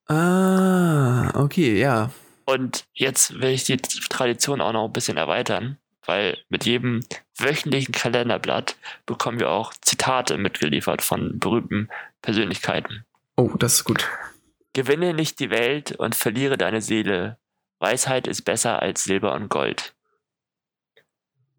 [0.07, 2.09] Ah, okay, ja.
[2.45, 7.01] Und jetzt will ich die Tradition auch noch ein bisschen erweitern, weil mit jedem
[7.37, 8.75] wöchentlichen Kalenderblatt
[9.05, 11.89] bekommen wir auch Zitate mitgeliefert von berühmten
[12.21, 13.05] Persönlichkeiten.
[13.35, 14.09] Oh, das ist gut.
[14.73, 17.37] Gewinne nicht die Welt und verliere deine Seele.
[17.79, 19.93] Weisheit ist besser als Silber und Gold.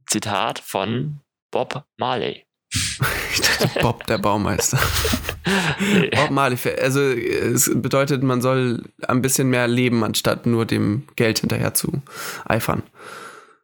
[0.07, 1.21] Zitat von
[1.51, 2.45] Bob Marley.
[2.73, 4.79] Ich dachte, Bob, der Baumeister.
[6.13, 11.41] Bob Marley, also es bedeutet, man soll ein bisschen mehr leben, anstatt nur dem Geld
[11.41, 12.03] hinterher zu
[12.45, 12.83] eifern.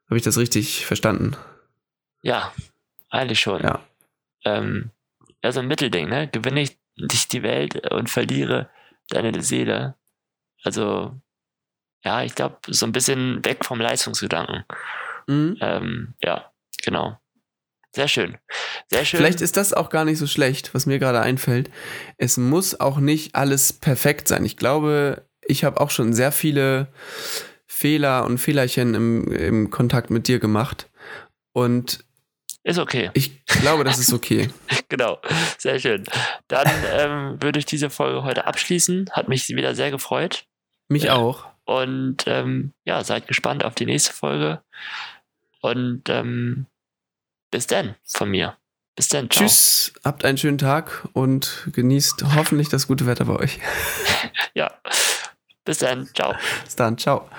[0.06, 1.36] Habe ich das richtig verstanden?
[2.22, 2.52] Ja,
[3.10, 3.62] eigentlich schon.
[3.62, 3.80] Ja.
[4.44, 4.90] Ähm,
[5.42, 6.28] ja, so ein Mittelding, ne?
[6.28, 8.68] Gewinne ich nicht die Welt und verliere
[9.08, 9.94] deine Seele.
[10.64, 11.14] Also,
[12.04, 14.64] ja, ich glaube, so ein bisschen weg vom Leistungsgedanken.
[15.26, 15.56] Mhm.
[15.60, 16.50] Ähm, ja,
[16.82, 17.19] genau.
[17.92, 18.38] Sehr schön.
[18.88, 19.18] Sehr schön.
[19.18, 21.70] Vielleicht ist das auch gar nicht so schlecht, was mir gerade einfällt.
[22.18, 24.44] Es muss auch nicht alles perfekt sein.
[24.44, 26.88] Ich glaube, ich habe auch schon sehr viele
[27.66, 30.88] Fehler und Fehlerchen im, im Kontakt mit dir gemacht.
[31.52, 32.04] Und
[32.62, 33.10] ist okay.
[33.14, 34.50] ich glaube, das ist okay.
[34.88, 35.20] Genau.
[35.56, 36.04] Sehr schön.
[36.48, 39.08] Dann ähm, würde ich diese Folge heute abschließen.
[39.12, 40.46] Hat mich wieder sehr gefreut.
[40.88, 41.46] Mich auch.
[41.64, 44.62] Und ähm, ja, seid gespannt auf die nächste Folge.
[45.60, 46.66] Und ähm,
[47.50, 48.56] bis dann von mir.
[48.96, 49.30] Bis dann.
[49.30, 49.46] Ciao.
[49.46, 53.58] Tschüss, habt einen schönen Tag und genießt hoffentlich das gute Wetter bei euch.
[54.54, 54.72] Ja.
[55.64, 56.08] Bis dann.
[56.14, 56.34] Ciao.
[56.64, 57.30] Bis dann, ciao.